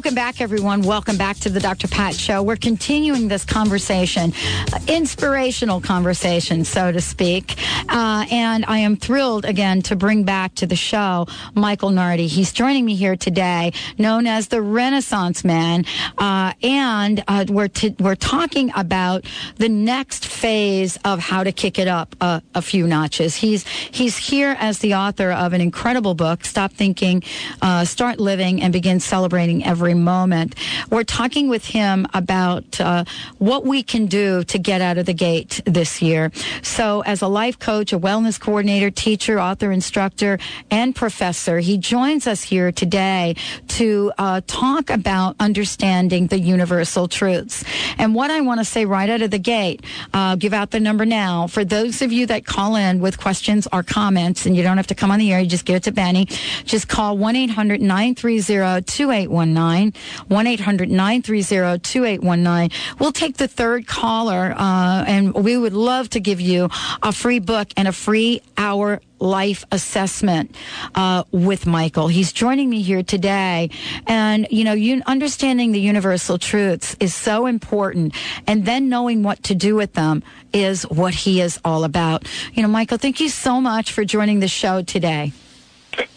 Welcome 0.00 0.14
back, 0.14 0.40
everyone. 0.40 0.80
Welcome 0.80 1.18
back 1.18 1.36
to 1.40 1.50
the 1.50 1.60
Dr. 1.60 1.86
Pat 1.86 2.14
Show. 2.14 2.42
We're 2.42 2.56
continuing 2.56 3.28
this 3.28 3.44
conversation, 3.44 4.32
uh, 4.72 4.78
inspirational 4.88 5.82
conversation, 5.82 6.64
so 6.64 6.90
to 6.90 7.02
speak. 7.02 7.58
Uh, 7.86 8.24
and 8.30 8.64
I 8.64 8.78
am 8.78 8.96
thrilled 8.96 9.44
again 9.44 9.82
to 9.82 9.96
bring 9.96 10.24
back 10.24 10.54
to 10.54 10.66
the 10.66 10.74
show 10.74 11.26
Michael 11.54 11.90
Nardi. 11.90 12.28
He's 12.28 12.50
joining 12.50 12.86
me 12.86 12.94
here 12.94 13.14
today, 13.14 13.74
known 13.98 14.26
as 14.26 14.48
the 14.48 14.62
Renaissance 14.62 15.44
Man. 15.44 15.84
Uh, 16.16 16.54
and 16.62 17.22
uh, 17.28 17.44
we're, 17.50 17.68
t- 17.68 17.94
we're 17.98 18.14
talking 18.14 18.72
about 18.74 19.26
the 19.56 19.68
next 19.68 20.24
phase 20.24 20.98
of 21.04 21.18
how 21.18 21.44
to 21.44 21.52
kick 21.52 21.78
it 21.78 21.88
up 21.88 22.16
a, 22.22 22.40
a 22.54 22.62
few 22.62 22.86
notches. 22.86 23.36
He's, 23.36 23.66
he's 23.66 24.16
here 24.16 24.56
as 24.58 24.78
the 24.78 24.94
author 24.94 25.30
of 25.30 25.52
an 25.52 25.60
incredible 25.60 26.14
book, 26.14 26.46
Stop 26.46 26.72
Thinking, 26.72 27.22
uh, 27.60 27.84
Start 27.84 28.18
Living, 28.18 28.62
and 28.62 28.72
Begin 28.72 28.98
Celebrating 28.98 29.62
Every 29.62 29.89
Moment. 29.94 30.54
We're 30.90 31.04
talking 31.04 31.48
with 31.48 31.66
him 31.66 32.06
about 32.14 32.80
uh, 32.80 33.04
what 33.38 33.64
we 33.64 33.82
can 33.82 34.06
do 34.06 34.44
to 34.44 34.58
get 34.58 34.80
out 34.80 34.98
of 34.98 35.06
the 35.06 35.14
gate 35.14 35.60
this 35.64 36.02
year. 36.02 36.30
So, 36.62 37.02
as 37.02 37.22
a 37.22 37.28
life 37.28 37.58
coach, 37.58 37.92
a 37.92 37.98
wellness 37.98 38.38
coordinator, 38.38 38.90
teacher, 38.90 39.40
author, 39.40 39.72
instructor, 39.72 40.38
and 40.70 40.94
professor, 40.94 41.58
he 41.58 41.78
joins 41.78 42.26
us 42.26 42.42
here 42.42 42.72
today 42.72 43.36
to 43.68 44.12
uh, 44.18 44.40
talk 44.46 44.90
about 44.90 45.36
understanding 45.40 46.26
the 46.26 46.38
universal 46.38 47.08
truths. 47.08 47.64
And 47.98 48.14
what 48.14 48.30
I 48.30 48.40
want 48.40 48.60
to 48.60 48.64
say 48.64 48.84
right 48.84 49.08
out 49.08 49.22
of 49.22 49.30
the 49.30 49.38
gate, 49.38 49.84
uh, 50.12 50.36
give 50.36 50.52
out 50.52 50.70
the 50.70 50.80
number 50.80 51.06
now 51.06 51.46
for 51.46 51.64
those 51.64 52.02
of 52.02 52.12
you 52.12 52.26
that 52.26 52.44
call 52.46 52.76
in 52.76 53.00
with 53.00 53.18
questions 53.18 53.66
or 53.72 53.82
comments, 53.82 54.46
and 54.46 54.56
you 54.56 54.62
don't 54.62 54.76
have 54.76 54.86
to 54.88 54.94
come 54.94 55.10
on 55.10 55.18
the 55.18 55.32
air, 55.32 55.40
you 55.40 55.48
just 55.48 55.64
give 55.64 55.76
it 55.76 55.82
to 55.84 55.92
Benny. 55.92 56.26
Just 56.64 56.88
call 56.88 57.16
1 57.16 57.36
800 57.36 57.80
930 57.80 58.82
2819. 58.82 59.69
1 59.70 60.46
800 60.46 60.90
930 60.90 61.78
2819. 61.80 62.78
We'll 62.98 63.12
take 63.12 63.36
the 63.36 63.48
third 63.48 63.86
caller, 63.86 64.54
uh, 64.56 65.04
and 65.06 65.34
we 65.34 65.56
would 65.56 65.72
love 65.72 66.10
to 66.10 66.20
give 66.20 66.40
you 66.40 66.68
a 67.02 67.12
free 67.12 67.38
book 67.38 67.68
and 67.76 67.88
a 67.88 67.92
free 67.92 68.42
hour 68.56 69.00
life 69.20 69.64
assessment 69.70 70.56
uh, 70.94 71.24
with 71.30 71.66
Michael. 71.66 72.08
He's 72.08 72.32
joining 72.32 72.70
me 72.70 72.82
here 72.82 73.02
today, 73.02 73.70
and 74.06 74.46
you 74.50 74.64
know, 74.64 75.02
understanding 75.06 75.72
the 75.72 75.80
universal 75.80 76.38
truths 76.38 76.96
is 77.00 77.14
so 77.14 77.46
important, 77.46 78.14
and 78.46 78.64
then 78.64 78.88
knowing 78.88 79.22
what 79.22 79.42
to 79.44 79.54
do 79.54 79.74
with 79.74 79.92
them 79.94 80.22
is 80.52 80.82
what 80.84 81.14
he 81.14 81.40
is 81.40 81.60
all 81.64 81.84
about. 81.84 82.26
You 82.54 82.62
know, 82.62 82.68
Michael, 82.68 82.98
thank 82.98 83.20
you 83.20 83.28
so 83.28 83.60
much 83.60 83.92
for 83.92 84.04
joining 84.04 84.40
the 84.40 84.48
show 84.48 84.82
today. 84.82 85.32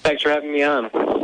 Thanks 0.04 0.22
for 0.24 0.30
having 0.30 0.52
me 0.52 0.64
on. 0.64 1.23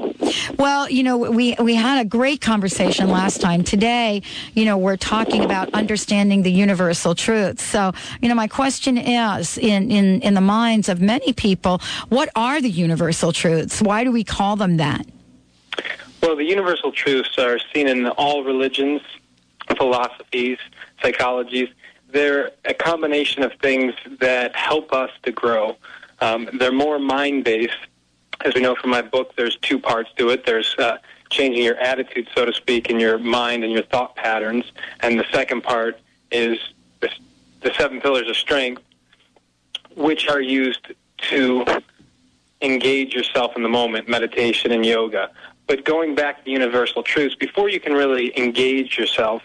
Well, 0.58 0.90
you 0.90 1.04
know, 1.04 1.18
we 1.18 1.56
we 1.60 1.76
had 1.76 2.02
a 2.02 2.06
great 2.06 2.42
conversation 2.42 3.10
last 3.10 3.42
time. 3.42 3.64
Today, 3.64 4.22
you 4.54 4.66
know, 4.66 4.78
we're 4.78 4.98
talking 4.98 5.44
about 5.44 5.74
understanding 5.74 6.44
the 6.44 6.52
universal 6.52 7.16
truths. 7.16 7.64
So, 7.64 7.94
you 8.22 8.30
know, 8.30 8.36
my 8.36 8.48
question 8.48 8.98
is 8.98 9.58
in 9.58 9.92
in 9.92 10.22
in 10.22 10.34
the 10.34 10.42
minds 10.42 10.90
of 10.90 11.02
many 11.02 11.34
people, 11.34 11.82
what 12.10 12.30
are 12.36 12.62
the 12.62 12.70
universal 12.70 13.32
truths? 13.32 13.82
Why 13.82 14.04
do 14.04 14.12
we 14.12 14.24
call 14.24 14.56
them 14.56 14.78
that? 14.78 15.06
Well, 16.22 16.36
the 16.36 16.46
universal 16.46 16.92
truths 16.92 17.38
are 17.38 17.60
seen 17.74 17.88
in 17.88 18.08
all 18.08 18.44
religions, 18.44 19.02
philosophies, 19.78 20.58
psychologies. 21.02 21.72
They're 22.12 22.52
a 22.66 22.74
combination 22.74 23.44
of 23.44 23.54
things 23.62 23.94
that 24.20 24.56
help 24.56 24.92
us 24.92 25.12
to 25.24 25.32
grow. 25.32 25.78
Um, 26.22 26.50
they're 26.60 26.72
more 26.72 27.00
mind 27.00 27.46
based 27.46 27.78
as 28.46 28.54
we 28.56 28.62
know 28.62 28.76
from 28.76 28.90
my 28.90 29.02
book, 29.02 29.36
there's 29.36 29.58
two 29.58 29.80
parts 29.80 30.10
to 30.18 30.30
it. 30.30 30.46
There's 30.46 30.76
uh, 30.78 30.98
changing 31.30 31.64
your 31.64 31.78
attitude, 31.78 32.28
so 32.36 32.46
to 32.46 32.54
speak, 32.54 32.90
in 32.90 33.00
your 33.00 33.18
mind 33.18 33.64
and 33.64 33.72
your 33.72 33.84
thought 33.84 34.16
patterns. 34.16 34.72
And 35.02 35.20
the 35.20 35.26
second 35.32 35.64
part 35.64 36.00
is 36.32 36.58
the, 37.02 37.10
the 37.62 37.74
seven 37.78 38.02
pillars 38.02 38.30
of 38.30 38.36
strength, 38.36 38.82
which 39.96 40.28
are 40.28 40.42
used 40.42 40.94
to 41.30 41.66
engage 42.62 43.14
yourself 43.14 43.56
in 43.56 43.64
the 43.64 43.70
moment, 43.70 44.08
meditation 44.08 44.72
and 44.72 44.86
yoga. 44.86 45.32
But 45.68 45.86
going 45.86 46.16
back 46.16 46.40
to 46.40 46.46
the 46.46 46.52
universal 46.52 47.04
truths, 47.04 47.36
before 47.36 47.70
you 47.70 47.80
can 47.80 47.94
really 47.94 48.38
engage 48.38 48.98
yourself, 48.98 49.44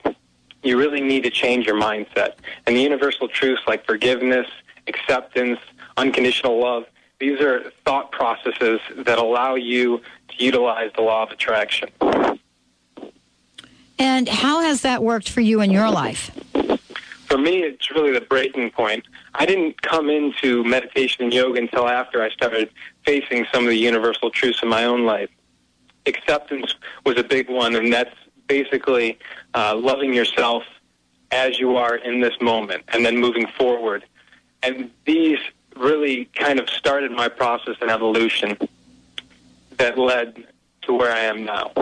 you 0.62 0.78
really 0.78 1.00
need 1.00 1.22
to 1.25 1.31
change 1.31 1.66
your 1.66 1.77
mindset. 1.77 2.34
And 2.66 2.75
the 2.77 2.81
universal 2.81 3.28
truths 3.28 3.62
like 3.66 3.84
forgiveness, 3.84 4.47
acceptance, 4.87 5.60
unconditional 5.97 6.59
love, 6.59 6.84
these 7.25 7.41
are 7.41 7.71
thought 7.87 8.12
processes 8.12 8.81
that 8.99 9.19
allow 9.19 9.55
you 9.55 10.03
to 10.29 10.45
utilize 10.45 10.91
the 10.95 11.01
law 11.01 11.23
of 11.23 11.31
attraction. 11.31 11.89
And 13.99 14.29
how 14.29 14.61
has 14.61 14.83
that 14.83 15.03
worked 15.03 15.31
for 15.31 15.41
you 15.41 15.63
in 15.63 15.71
your 15.71 15.91
life? 15.91 16.31
For 17.25 17.39
me, 17.39 17.63
it's 17.63 17.91
really 17.91 18.13
the 18.13 18.21
breaking 18.21 18.71
point. 18.73 19.07
I 19.34 19.47
didn't 19.47 19.81
come 19.81 20.11
into 20.11 20.65
meditation 20.65 21.25
and 21.25 21.33
yoga 21.33 21.61
until 21.61 21.89
after 21.89 22.23
I 22.23 22.29
started 22.29 22.69
facing 23.07 23.47
some 23.51 23.65
of 23.65 23.71
the 23.71 23.79
universal 23.79 24.31
truths 24.31 24.61
in 24.63 24.69
my 24.69 24.84
own 24.84 25.07
life. 25.07 25.31
Acceptance 26.05 26.75
was 27.07 27.17
a 27.19 27.25
big 27.25 27.49
one, 27.49 27.75
and 27.75 27.91
that's 27.91 28.15
basically 28.49 29.19
uh, 29.55 29.75
loving 29.75 30.13
yourself 30.13 30.65
as 31.31 31.59
you 31.59 31.77
are 31.77 31.97
in 31.97 32.21
this 32.21 32.34
moment 32.43 32.84
and 32.89 33.05
then 33.05 33.17
moving 33.17 33.47
forward. 33.57 34.05
And 34.63 34.91
these 35.07 35.39
really 35.77 36.27
kind 36.35 36.59
of 36.59 36.69
started 36.71 37.11
my 37.11 37.29
process 37.29 37.77
and 37.81 37.91
evolution 37.91 38.57
that 39.77 39.99
led 39.99 40.47
to 40.83 40.95
where 40.95 41.12
I 41.12 41.21
am 41.21 41.45
now. 41.45 41.73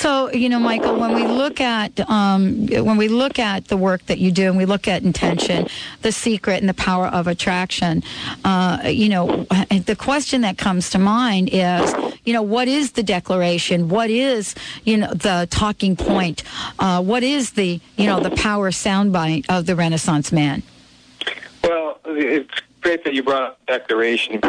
So 0.00 0.32
you 0.32 0.48
know, 0.48 0.58
Michael, 0.58 0.98
when 0.98 1.14
we 1.14 1.26
look 1.26 1.60
at 1.60 2.00
um, 2.08 2.68
when 2.68 2.96
we 2.96 3.08
look 3.08 3.38
at 3.38 3.68
the 3.68 3.76
work 3.76 4.06
that 4.06 4.18
you 4.18 4.32
do, 4.32 4.44
and 4.48 4.56
we 4.56 4.64
look 4.64 4.88
at 4.88 5.02
intention, 5.02 5.66
the 6.00 6.10
secret, 6.10 6.60
and 6.60 6.68
the 6.70 6.74
power 6.74 7.08
of 7.08 7.26
attraction, 7.26 8.02
uh, 8.42 8.80
you 8.86 9.10
know, 9.10 9.44
the 9.68 9.96
question 9.98 10.40
that 10.40 10.56
comes 10.56 10.88
to 10.90 10.98
mind 10.98 11.50
is, 11.52 11.92
you 12.24 12.32
know, 12.32 12.40
what 12.40 12.66
is 12.66 12.92
the 12.92 13.02
declaration? 13.02 13.90
What 13.90 14.08
is 14.08 14.54
you 14.84 14.96
know 14.96 15.12
the 15.12 15.46
talking 15.50 15.96
point? 15.96 16.44
Uh, 16.78 17.02
what 17.02 17.22
is 17.22 17.50
the 17.50 17.78
you 17.98 18.06
know 18.06 18.20
the 18.20 18.30
power 18.30 18.70
soundbite 18.70 19.44
of 19.50 19.66
the 19.66 19.76
Renaissance 19.76 20.32
man? 20.32 20.62
It's 22.20 22.62
great 22.80 23.04
that 23.04 23.14
you 23.14 23.22
brought 23.22 23.42
up 23.42 23.66
declaration 23.66 24.40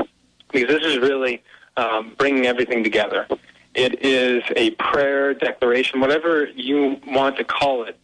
because 0.51 0.67
this 0.67 0.85
is 0.85 0.97
really 0.99 1.41
um, 1.77 2.13
bringing 2.17 2.45
everything 2.45 2.83
together. 2.83 3.27
It 3.73 4.03
is 4.03 4.43
a 4.55 4.71
prayer, 4.71 5.33
declaration, 5.33 6.01
whatever 6.01 6.47
you 6.55 6.99
want 7.07 7.37
to 7.37 7.43
call 7.43 7.83
it. 7.83 7.97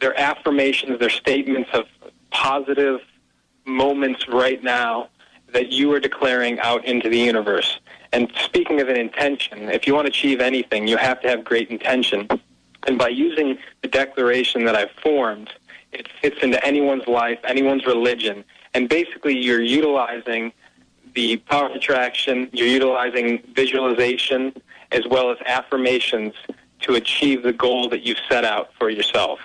They're 0.00 0.18
affirmations, 0.18 0.98
they're 0.98 1.10
statements 1.10 1.68
of 1.74 1.84
positive 2.30 3.00
moments 3.66 4.26
right 4.28 4.62
now 4.64 5.08
that 5.52 5.70
you 5.70 5.92
are 5.92 6.00
declaring 6.00 6.58
out 6.60 6.84
into 6.86 7.10
the 7.10 7.18
universe. 7.18 7.78
And 8.12 8.32
speaking 8.42 8.80
of 8.80 8.88
an 8.88 8.96
intention, 8.96 9.68
if 9.68 9.86
you 9.86 9.94
want 9.94 10.06
to 10.06 10.10
achieve 10.10 10.40
anything, 10.40 10.88
you 10.88 10.96
have 10.96 11.20
to 11.20 11.28
have 11.28 11.44
great 11.44 11.70
intention. 11.70 12.28
And 12.86 12.98
by 12.98 13.08
using 13.08 13.58
the 13.82 13.88
declaration 13.88 14.64
that 14.64 14.74
I've 14.74 14.92
formed, 15.02 15.52
it 15.92 16.08
fits 16.20 16.38
into 16.42 16.64
anyone's 16.64 17.06
life, 17.06 17.38
anyone's 17.44 17.84
religion. 17.84 18.44
And 18.74 18.88
basically, 18.88 19.36
you're 19.36 19.62
utilizing 19.62 20.52
the 21.14 21.38
power 21.38 21.68
of 21.68 21.72
attraction, 21.72 22.48
you're 22.52 22.68
utilizing 22.68 23.42
visualization 23.54 24.52
as 24.92 25.06
well 25.08 25.30
as 25.30 25.38
affirmations 25.46 26.34
to 26.82 26.94
achieve 26.94 27.42
the 27.42 27.52
goal 27.52 27.88
that 27.88 28.02
you've 28.02 28.20
set 28.28 28.44
out 28.44 28.70
for 28.78 28.90
yourself. 28.90 29.40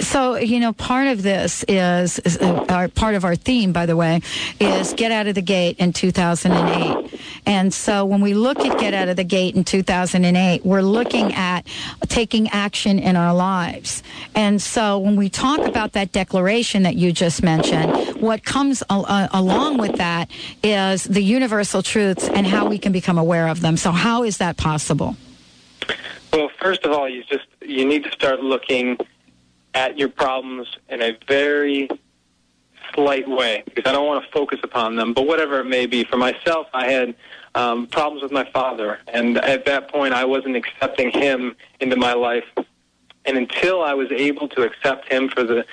So, 0.00 0.36
you 0.36 0.60
know, 0.60 0.72
part 0.72 1.08
of 1.08 1.22
this 1.22 1.64
is, 1.66 2.18
is 2.20 2.36
uh, 2.38 2.64
our, 2.68 2.88
part 2.88 3.14
of 3.14 3.24
our 3.24 3.34
theme, 3.34 3.72
by 3.72 3.86
the 3.86 3.96
way, 3.96 4.20
is 4.60 4.92
Get 4.92 5.12
Out 5.12 5.26
of 5.26 5.34
the 5.34 5.42
Gate 5.42 5.78
in 5.78 5.92
2008. 5.92 7.20
And 7.46 7.72
so 7.72 8.04
when 8.04 8.20
we 8.20 8.34
look 8.34 8.60
at 8.60 8.78
Get 8.78 8.92
Out 8.92 9.08
of 9.08 9.16
the 9.16 9.24
Gate 9.24 9.54
in 9.54 9.64
2008, 9.64 10.64
we're 10.64 10.82
looking 10.82 11.32
at 11.34 11.66
taking 12.08 12.48
action 12.50 12.98
in 12.98 13.16
our 13.16 13.34
lives. 13.34 14.02
And 14.34 14.60
so 14.60 14.98
when 14.98 15.16
we 15.16 15.30
talk 15.30 15.60
about 15.60 15.92
that 15.92 16.12
declaration 16.12 16.82
that 16.82 16.96
you 16.96 17.10
just 17.10 17.42
mentioned, 17.42 18.20
what 18.20 18.44
comes 18.44 18.82
uh, 18.90 19.28
along 19.32 19.78
with 19.78 19.96
that 19.96 20.30
is 20.62 21.04
the 21.04 21.22
universal 21.22 21.82
truths 21.82 22.28
and 22.28 22.46
how 22.46 22.68
we 22.68 22.78
can 22.78 22.92
become 22.92 23.16
aware 23.16 23.48
of 23.48 23.62
them. 23.62 23.76
So 23.78 23.90
how 23.90 24.22
is 24.22 24.36
that 24.38 24.58
possible? 24.58 25.16
Well, 26.32 26.50
first 26.60 26.84
of 26.84 26.92
all, 26.92 27.08
you 27.08 27.24
just 27.24 27.46
you 27.62 27.86
need 27.86 28.04
to 28.04 28.10
start 28.12 28.40
looking 28.40 28.98
at 29.74 29.98
your 29.98 30.08
problems 30.08 30.68
in 30.88 31.02
a 31.02 31.16
very 31.26 31.88
slight 32.94 33.28
way 33.28 33.62
because 33.66 33.88
I 33.88 33.92
don't 33.92 34.06
want 34.06 34.24
to 34.24 34.30
focus 34.30 34.60
upon 34.62 34.96
them. 34.96 35.12
But 35.12 35.26
whatever 35.26 35.60
it 35.60 35.66
may 35.66 35.86
be, 35.86 36.04
for 36.04 36.16
myself, 36.16 36.66
I 36.72 36.90
had 36.90 37.14
um, 37.54 37.86
problems 37.86 38.22
with 38.22 38.32
my 38.32 38.44
father, 38.50 38.98
and 39.08 39.38
at 39.38 39.64
that 39.66 39.88
point, 39.88 40.14
I 40.14 40.24
wasn't 40.24 40.56
accepting 40.56 41.10
him 41.10 41.56
into 41.80 41.96
my 41.96 42.12
life. 42.12 42.44
And 43.24 43.36
until 43.36 43.82
I 43.82 43.94
was 43.94 44.10
able 44.10 44.48
to 44.48 44.62
accept 44.62 45.10
him 45.10 45.28
for 45.28 45.44
the 45.44 45.66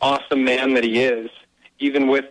awesome 0.00 0.44
man 0.44 0.74
that 0.74 0.84
he 0.84 1.02
is, 1.02 1.30
even 1.78 2.08
with 2.08 2.26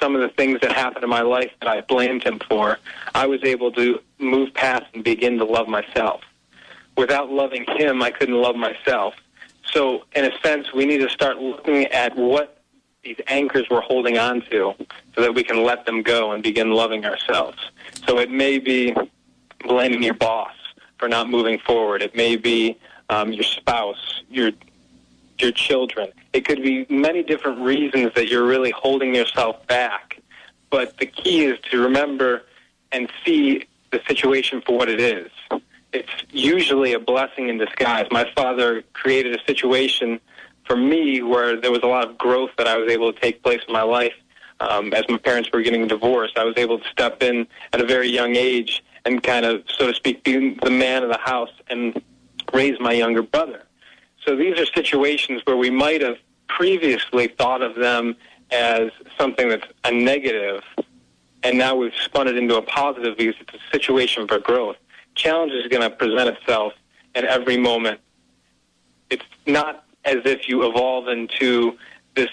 some 0.00 0.14
of 0.14 0.20
the 0.20 0.28
things 0.28 0.60
that 0.60 0.72
happened 0.72 1.04
in 1.04 1.10
my 1.10 1.22
life 1.22 1.50
that 1.60 1.68
I 1.68 1.80
blamed 1.82 2.22
him 2.22 2.38
for, 2.48 2.78
I 3.14 3.26
was 3.26 3.42
able 3.44 3.72
to 3.72 4.00
move 4.18 4.52
past 4.54 4.84
and 4.94 5.02
begin 5.02 5.38
to 5.38 5.44
love 5.44 5.68
myself. 5.68 6.22
Without 6.96 7.30
loving 7.30 7.64
him, 7.76 8.02
I 8.02 8.10
couldn't 8.10 8.40
love 8.40 8.56
myself. 8.56 9.14
So, 9.72 10.04
in 10.14 10.24
a 10.24 10.38
sense, 10.40 10.72
we 10.72 10.86
need 10.86 10.98
to 10.98 11.10
start 11.10 11.38
looking 11.38 11.86
at 11.86 12.16
what 12.16 12.62
these 13.02 13.18
anchors 13.28 13.66
we're 13.70 13.80
holding 13.80 14.18
on 14.18 14.40
to 14.50 14.74
so 15.14 15.20
that 15.20 15.34
we 15.34 15.44
can 15.44 15.62
let 15.62 15.86
them 15.86 16.02
go 16.02 16.32
and 16.32 16.42
begin 16.42 16.72
loving 16.72 17.04
ourselves. 17.04 17.58
So, 18.06 18.18
it 18.18 18.30
may 18.30 18.58
be 18.58 18.94
blaming 19.64 20.02
your 20.02 20.14
boss 20.14 20.52
for 20.98 21.08
not 21.08 21.28
moving 21.28 21.58
forward, 21.58 22.02
it 22.02 22.16
may 22.16 22.36
be 22.36 22.78
um, 23.10 23.32
your 23.32 23.44
spouse, 23.44 24.22
your 24.30 24.52
your 25.38 25.52
children. 25.52 26.08
It 26.32 26.46
could 26.46 26.62
be 26.62 26.86
many 26.88 27.22
different 27.22 27.60
reasons 27.60 28.12
that 28.14 28.28
you're 28.28 28.46
really 28.46 28.70
holding 28.70 29.14
yourself 29.14 29.66
back. 29.66 30.18
But 30.70 30.96
the 30.96 31.06
key 31.06 31.44
is 31.44 31.58
to 31.70 31.82
remember 31.82 32.42
and 32.92 33.10
see 33.24 33.66
the 33.90 34.00
situation 34.08 34.62
for 34.62 34.76
what 34.76 34.88
it 34.88 35.00
is. 35.00 35.30
It's 35.96 36.24
usually 36.30 36.92
a 36.92 36.98
blessing 36.98 37.48
in 37.48 37.56
disguise. 37.56 38.06
My 38.10 38.30
father 38.36 38.82
created 38.92 39.34
a 39.34 39.42
situation 39.44 40.20
for 40.66 40.76
me 40.76 41.22
where 41.22 41.58
there 41.58 41.70
was 41.70 41.80
a 41.82 41.86
lot 41.86 42.06
of 42.06 42.18
growth 42.18 42.50
that 42.58 42.68
I 42.68 42.76
was 42.76 42.92
able 42.92 43.10
to 43.12 43.18
take 43.18 43.42
place 43.42 43.62
in 43.66 43.72
my 43.72 43.82
life. 43.82 44.12
Um, 44.60 44.92
as 44.92 45.04
my 45.08 45.16
parents 45.16 45.48
were 45.52 45.62
getting 45.62 45.86
divorced, 45.86 46.36
I 46.36 46.44
was 46.44 46.54
able 46.58 46.78
to 46.78 46.88
step 46.88 47.22
in 47.22 47.46
at 47.72 47.80
a 47.80 47.86
very 47.86 48.08
young 48.08 48.36
age 48.36 48.84
and 49.06 49.22
kind 49.22 49.46
of, 49.46 49.64
so 49.68 49.86
to 49.86 49.94
speak, 49.94 50.22
be 50.22 50.54
the 50.62 50.70
man 50.70 51.02
of 51.02 51.08
the 51.08 51.18
house 51.18 51.52
and 51.70 52.02
raise 52.52 52.78
my 52.78 52.92
younger 52.92 53.22
brother. 53.22 53.62
So 54.26 54.36
these 54.36 54.58
are 54.58 54.66
situations 54.66 55.40
where 55.44 55.56
we 55.56 55.70
might 55.70 56.02
have 56.02 56.18
previously 56.48 57.28
thought 57.28 57.62
of 57.62 57.74
them 57.74 58.16
as 58.50 58.90
something 59.18 59.48
that's 59.48 59.66
a 59.84 59.92
negative, 59.92 60.62
and 61.42 61.56
now 61.56 61.74
we've 61.74 61.94
spun 61.94 62.28
it 62.28 62.36
into 62.36 62.56
a 62.56 62.62
positive 62.62 63.16
because 63.16 63.40
it's 63.40 63.54
a 63.54 63.70
situation 63.72 64.26
for 64.26 64.38
growth. 64.38 64.76
Challenge 65.16 65.52
is 65.52 65.66
going 65.66 65.82
to 65.82 65.90
present 65.90 66.28
itself 66.28 66.72
at 67.14 67.24
every 67.24 67.56
moment. 67.56 68.00
It's 69.10 69.24
not 69.46 69.84
as 70.04 70.18
if 70.24 70.48
you 70.48 70.68
evolve 70.68 71.08
into 71.08 71.76
this 72.14 72.30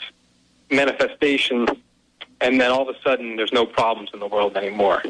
manifestation 0.69 1.67
and 2.43 2.59
then 2.59 2.71
all 2.71 2.87
of 2.87 2.93
a 2.93 2.99
sudden 3.01 3.37
there's 3.37 3.53
no 3.53 3.65
problems 3.65 4.09
in 4.13 4.19
the 4.19 4.27
world 4.27 4.57
anymore. 4.57 5.01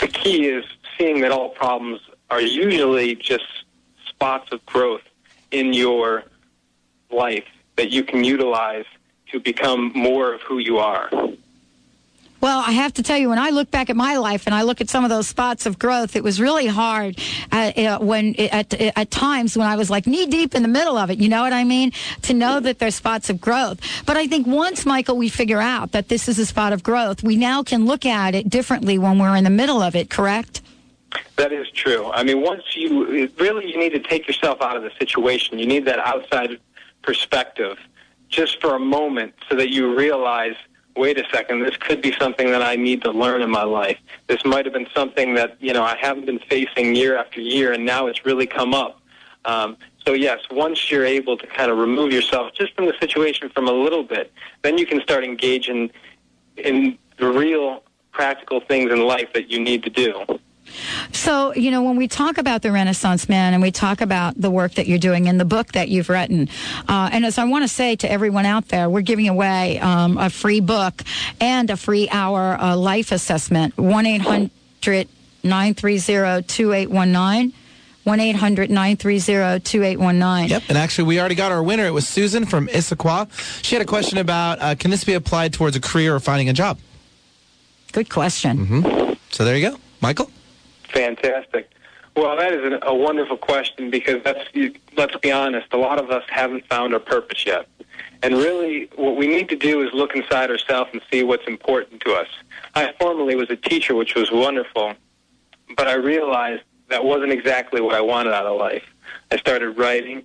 The 0.00 0.08
key 0.08 0.46
is 0.46 0.64
seeing 0.96 1.20
that 1.20 1.30
all 1.30 1.50
problems 1.50 2.00
are 2.30 2.40
usually 2.40 3.14
just 3.14 3.44
spots 4.08 4.50
of 4.50 4.64
growth 4.64 5.02
in 5.50 5.74
your 5.74 6.24
life 7.10 7.44
that 7.76 7.90
you 7.90 8.02
can 8.02 8.24
utilize 8.24 8.86
to 9.32 9.38
become 9.38 9.92
more 9.94 10.32
of 10.32 10.40
who 10.40 10.58
you 10.58 10.78
are. 10.78 11.10
Well, 12.44 12.58
I 12.58 12.72
have 12.72 12.92
to 12.94 13.02
tell 13.02 13.16
you, 13.16 13.30
when 13.30 13.38
I 13.38 13.48
look 13.48 13.70
back 13.70 13.88
at 13.88 13.96
my 13.96 14.18
life 14.18 14.44
and 14.44 14.54
I 14.54 14.64
look 14.64 14.82
at 14.82 14.90
some 14.90 15.02
of 15.02 15.08
those 15.08 15.26
spots 15.26 15.64
of 15.64 15.78
growth, 15.78 16.14
it 16.14 16.22
was 16.22 16.42
really 16.42 16.66
hard 16.66 17.18
at, 17.50 17.78
uh, 17.78 17.98
when 18.00 18.38
at, 18.38 18.74
at 18.74 19.10
times 19.10 19.56
when 19.56 19.66
I 19.66 19.76
was 19.76 19.88
like 19.88 20.06
knee 20.06 20.26
deep 20.26 20.54
in 20.54 20.60
the 20.60 20.68
middle 20.68 20.98
of 20.98 21.08
it. 21.08 21.16
You 21.16 21.30
know 21.30 21.40
what 21.40 21.54
I 21.54 21.64
mean? 21.64 21.92
To 22.20 22.34
know 22.34 22.60
that 22.60 22.80
there's 22.80 22.96
spots 22.96 23.30
of 23.30 23.40
growth. 23.40 23.80
But 24.04 24.18
I 24.18 24.26
think 24.26 24.46
once, 24.46 24.84
Michael, 24.84 25.16
we 25.16 25.30
figure 25.30 25.58
out 25.58 25.92
that 25.92 26.10
this 26.10 26.28
is 26.28 26.38
a 26.38 26.44
spot 26.44 26.74
of 26.74 26.82
growth, 26.82 27.22
we 27.22 27.36
now 27.36 27.62
can 27.62 27.86
look 27.86 28.04
at 28.04 28.34
it 28.34 28.50
differently 28.50 28.98
when 28.98 29.18
we're 29.18 29.36
in 29.36 29.44
the 29.44 29.48
middle 29.48 29.80
of 29.80 29.96
it. 29.96 30.10
Correct? 30.10 30.60
That 31.36 31.50
is 31.50 31.70
true. 31.70 32.10
I 32.12 32.24
mean, 32.24 32.42
once 32.42 32.76
you 32.76 33.30
really, 33.38 33.70
you 33.70 33.78
need 33.78 33.94
to 33.94 34.00
take 34.00 34.26
yourself 34.26 34.60
out 34.60 34.76
of 34.76 34.82
the 34.82 34.90
situation. 34.98 35.58
You 35.58 35.66
need 35.66 35.86
that 35.86 35.98
outside 35.98 36.60
perspective 37.00 37.78
just 38.28 38.60
for 38.60 38.76
a 38.76 38.80
moment 38.80 39.32
so 39.48 39.56
that 39.56 39.70
you 39.70 39.96
realize 39.96 40.56
wait 40.96 41.18
a 41.18 41.24
second, 41.32 41.60
this 41.60 41.76
could 41.76 42.00
be 42.00 42.12
something 42.18 42.50
that 42.50 42.62
I 42.62 42.76
need 42.76 43.02
to 43.02 43.10
learn 43.10 43.42
in 43.42 43.50
my 43.50 43.64
life. 43.64 43.98
This 44.26 44.44
might 44.44 44.64
have 44.64 44.74
been 44.74 44.86
something 44.94 45.34
that, 45.34 45.56
you 45.60 45.72
know, 45.72 45.82
I 45.82 45.96
haven't 45.96 46.26
been 46.26 46.38
facing 46.38 46.94
year 46.94 47.16
after 47.16 47.40
year, 47.40 47.72
and 47.72 47.84
now 47.84 48.06
it's 48.06 48.24
really 48.24 48.46
come 48.46 48.74
up. 48.74 49.00
Um, 49.44 49.76
so, 50.06 50.12
yes, 50.12 50.40
once 50.50 50.90
you're 50.90 51.04
able 51.04 51.36
to 51.36 51.46
kind 51.46 51.70
of 51.70 51.78
remove 51.78 52.12
yourself 52.12 52.52
just 52.54 52.74
from 52.74 52.86
the 52.86 52.94
situation 53.00 53.50
from 53.50 53.68
a 53.68 53.72
little 53.72 54.02
bit, 54.02 54.32
then 54.62 54.78
you 54.78 54.86
can 54.86 55.00
start 55.00 55.24
engaging 55.24 55.90
in 56.56 56.98
the 57.18 57.26
real 57.26 57.82
practical 58.12 58.60
things 58.60 58.92
in 58.92 59.00
life 59.00 59.32
that 59.34 59.50
you 59.50 59.60
need 59.60 59.82
to 59.82 59.90
do. 59.90 60.24
So, 61.12 61.54
you 61.54 61.70
know, 61.70 61.82
when 61.82 61.96
we 61.96 62.08
talk 62.08 62.38
about 62.38 62.62
the 62.62 62.72
Renaissance 62.72 63.28
man 63.28 63.54
and 63.54 63.62
we 63.62 63.70
talk 63.70 64.00
about 64.00 64.40
the 64.40 64.50
work 64.50 64.74
that 64.74 64.86
you're 64.86 64.98
doing 64.98 65.26
in 65.26 65.38
the 65.38 65.44
book 65.44 65.72
that 65.72 65.88
you've 65.88 66.08
written, 66.08 66.48
uh, 66.88 67.10
and 67.12 67.24
as 67.24 67.38
I 67.38 67.44
want 67.44 67.64
to 67.64 67.68
say 67.68 67.96
to 67.96 68.10
everyone 68.10 68.46
out 68.46 68.68
there, 68.68 68.88
we're 68.90 69.02
giving 69.02 69.28
away 69.28 69.78
um, 69.80 70.18
a 70.18 70.30
free 70.30 70.60
book 70.60 71.02
and 71.40 71.70
a 71.70 71.76
free 71.76 72.08
hour 72.10 72.60
uh, 72.60 72.76
life 72.76 73.12
assessment. 73.12 73.76
1 73.76 74.06
800 74.06 75.08
930 75.42 76.46
2819. 76.46 77.52
1 78.04 78.20
800 78.20 78.70
930 78.70 79.60
2819. 79.60 80.50
Yep. 80.50 80.62
And 80.68 80.78
actually, 80.78 81.04
we 81.04 81.18
already 81.18 81.34
got 81.34 81.52
our 81.52 81.62
winner. 81.62 81.86
It 81.86 81.92
was 81.92 82.06
Susan 82.06 82.44
from 82.44 82.68
Issaquah. 82.68 83.30
She 83.64 83.74
had 83.74 83.82
a 83.82 83.86
question 83.86 84.18
about 84.18 84.60
uh, 84.60 84.74
can 84.74 84.90
this 84.90 85.04
be 85.04 85.14
applied 85.14 85.52
towards 85.54 85.74
a 85.74 85.80
career 85.80 86.14
or 86.14 86.20
finding 86.20 86.48
a 86.48 86.52
job? 86.52 86.78
Good 87.92 88.10
question. 88.10 88.66
Mm-hmm. 88.66 89.12
So 89.30 89.44
there 89.44 89.56
you 89.56 89.70
go. 89.70 89.78
Michael? 90.00 90.30
Fantastic. 90.94 91.70
Well, 92.16 92.36
that 92.36 92.52
is 92.52 92.78
a 92.82 92.94
wonderful 92.94 93.36
question 93.36 93.90
because 93.90 94.22
that's, 94.22 94.48
let's 94.96 95.16
be 95.16 95.32
honest, 95.32 95.66
a 95.72 95.76
lot 95.76 95.98
of 95.98 96.10
us 96.10 96.22
haven't 96.28 96.64
found 96.68 96.94
our 96.94 97.00
purpose 97.00 97.44
yet. 97.44 97.66
And 98.22 98.34
really, 98.34 98.88
what 98.94 99.16
we 99.16 99.26
need 99.26 99.48
to 99.48 99.56
do 99.56 99.82
is 99.82 99.92
look 99.92 100.14
inside 100.14 100.50
ourselves 100.50 100.90
and 100.92 101.02
see 101.10 101.24
what's 101.24 101.46
important 101.48 102.00
to 102.02 102.14
us. 102.14 102.28
I 102.76 102.94
formerly 103.00 103.34
was 103.34 103.50
a 103.50 103.56
teacher, 103.56 103.96
which 103.96 104.14
was 104.14 104.30
wonderful, 104.30 104.94
but 105.76 105.88
I 105.88 105.94
realized 105.94 106.62
that 106.88 107.04
wasn't 107.04 107.32
exactly 107.32 107.80
what 107.80 107.96
I 107.96 108.00
wanted 108.00 108.32
out 108.32 108.46
of 108.46 108.56
life. 108.56 108.84
I 109.32 109.36
started 109.36 109.76
writing, 109.76 110.24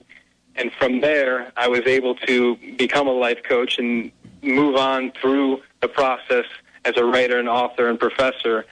and 0.55 0.71
from 0.73 1.01
there, 1.01 1.51
I 1.57 1.67
was 1.67 1.81
able 1.87 2.13
to 2.15 2.55
become 2.77 3.07
a 3.07 3.11
life 3.11 3.41
coach 3.43 3.79
and 3.79 4.11
move 4.43 4.75
on 4.75 5.11
through 5.13 5.61
the 5.81 5.87
process 5.87 6.45
as 6.85 6.95
a 6.97 7.03
writer 7.03 7.39
and 7.39 7.49
author 7.49 7.89
and 7.89 7.99
professor 7.99 8.65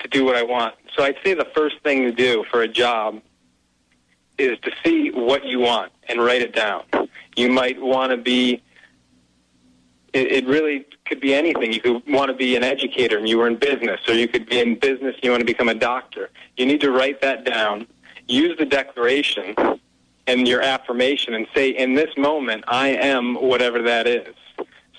to 0.00 0.08
do 0.08 0.24
what 0.24 0.36
I 0.36 0.42
want. 0.42 0.74
So 0.96 1.04
I'd 1.04 1.16
say 1.24 1.34
the 1.34 1.48
first 1.54 1.76
thing 1.82 2.02
to 2.02 2.12
do 2.12 2.44
for 2.50 2.62
a 2.62 2.68
job 2.68 3.20
is 4.38 4.58
to 4.60 4.72
see 4.84 5.10
what 5.10 5.44
you 5.44 5.60
want 5.60 5.92
and 6.08 6.22
write 6.22 6.42
it 6.42 6.54
down. 6.54 6.82
You 7.36 7.50
might 7.50 7.80
want 7.80 8.10
to 8.10 8.16
be, 8.16 8.62
it, 10.12 10.32
it 10.32 10.46
really 10.46 10.86
could 11.06 11.20
be 11.20 11.34
anything. 11.34 11.72
You 11.72 11.80
could 11.80 12.02
want 12.08 12.30
to 12.30 12.36
be 12.36 12.56
an 12.56 12.64
educator 12.64 13.18
and 13.18 13.28
you 13.28 13.38
were 13.38 13.46
in 13.46 13.56
business, 13.56 14.00
or 14.08 14.14
you 14.14 14.28
could 14.28 14.48
be 14.48 14.60
in 14.60 14.78
business 14.78 15.14
and 15.14 15.24
you 15.24 15.30
want 15.30 15.40
to 15.40 15.46
become 15.46 15.68
a 15.68 15.74
doctor. 15.74 16.30
You 16.56 16.66
need 16.66 16.80
to 16.80 16.90
write 16.90 17.20
that 17.20 17.44
down, 17.44 17.86
use 18.26 18.56
the 18.58 18.64
declaration 18.64 19.54
and 20.26 20.46
your 20.46 20.62
affirmation 20.62 21.34
and 21.34 21.46
say, 21.54 21.70
in 21.70 21.94
this 21.94 22.16
moment, 22.16 22.64
I 22.68 22.88
am 22.88 23.34
whatever 23.34 23.82
that 23.82 24.06
is. 24.06 24.34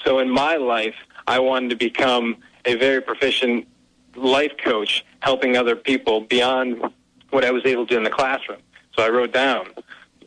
So 0.03 0.19
in 0.19 0.29
my 0.29 0.55
life, 0.55 0.95
I 1.27 1.39
wanted 1.39 1.69
to 1.69 1.75
become 1.75 2.37
a 2.65 2.75
very 2.75 3.01
proficient 3.01 3.67
life 4.15 4.53
coach 4.63 5.05
helping 5.19 5.57
other 5.57 5.75
people 5.75 6.21
beyond 6.21 6.81
what 7.29 7.45
I 7.45 7.51
was 7.51 7.65
able 7.65 7.85
to 7.85 7.93
do 7.93 7.97
in 7.97 8.03
the 8.03 8.09
classroom. 8.09 8.59
So 8.95 9.03
I 9.03 9.09
wrote 9.09 9.31
down, 9.31 9.67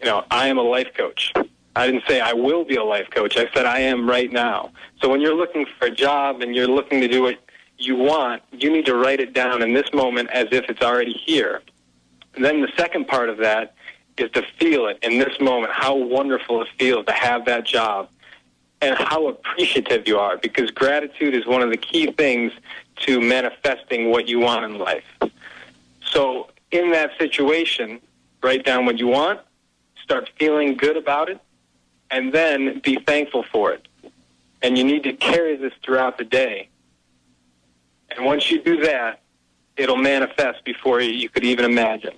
you 0.01 0.07
know, 0.07 0.25
I 0.31 0.49
am 0.49 0.59
a 0.59 0.63
life 0.63 0.89
coach. 0.97 1.33
I 1.77 1.87
didn't 1.87 2.05
say 2.09 2.21
I 2.21 2.33
will 2.33 2.65
be 2.65 2.77
a 2.77 2.85
life 2.85 3.11
coach. 3.11 3.37
I 3.37 3.51
said 3.53 3.67
I 3.67 3.81
am 3.81 4.09
right 4.09 4.33
now. 4.33 4.71
So 5.01 5.09
when 5.09 5.21
you're 5.21 5.35
looking 5.35 5.67
for 5.79 5.87
a 5.87 5.91
job 5.91 6.41
and 6.41 6.55
you're 6.55 6.69
looking 6.69 7.01
to 7.01 7.09
do 7.09 7.23
what 7.23 7.39
you 7.79 7.97
want, 7.97 8.43
you 8.53 8.71
need 8.71 8.87
to 8.87 8.95
write 8.95 9.21
it 9.21 9.35
down 9.35 9.61
in 9.61 9.75
this 9.75 9.93
moment 9.93 10.31
as 10.31 10.47
if 10.53 10.65
it's 10.69 10.83
already 10.83 11.13
here. 11.13 11.63
And 12.35 12.45
then 12.45 12.61
the 12.61 12.71
second 12.77 13.09
part 13.09 13.29
of 13.29 13.39
that 13.39 13.75
is 14.17 14.31
to 14.33 14.43
feel 14.59 14.87
it 14.87 14.99
in 15.03 15.19
this 15.19 15.41
moment, 15.41 15.73
how 15.73 15.95
wonderful 15.95 16.63
it 16.63 16.69
feels 16.79 17.05
to 17.07 17.13
have 17.13 17.45
that 17.47 17.65
job 17.65 18.09
and 18.85 18.95
how 18.99 19.29
appreciative 19.29 20.07
you 20.07 20.19
are 20.19 20.37
because 20.37 20.71
gratitude 20.71 21.35
is 21.35 21.47
one 21.47 21.63
of 21.63 21.71
the 21.71 21.77
key 21.77 22.13
things 22.13 22.53
to 22.97 23.19
manifesting 23.19 24.11
what 24.11 24.29
you 24.29 24.39
want 24.39 24.63
in 24.67 24.79
life. 24.79 25.05
So, 26.11 26.51
in 26.71 26.91
that 26.93 27.13
situation, 27.19 27.99
write 28.43 28.67
down 28.67 28.85
what 28.85 28.99
you 28.99 29.09
want, 29.09 29.41
start 30.03 30.31
feeling 30.39 30.77
good 30.77 30.99
about 30.99 31.31
it, 31.31 31.41
and 32.11 32.31
then 32.31 32.81
be 32.81 32.97
thankful 32.97 33.43
for 33.43 33.73
it. 33.73 33.89
And 34.61 34.77
you 34.77 34.85
need 34.85 35.03
to 35.05 35.15
carry 35.15 35.57
this 35.57 35.73
throughout 35.83 36.19
the 36.19 36.25
day. 36.25 36.69
And 38.11 38.27
once 38.27 38.51
you 38.51 38.63
do 38.63 38.83
that, 38.83 39.21
it'll 39.79 39.97
manifest 39.97 40.63
before 40.65 41.01
you 41.01 41.31
could 41.31 41.45
even 41.45 41.65
imagine. 41.65 42.13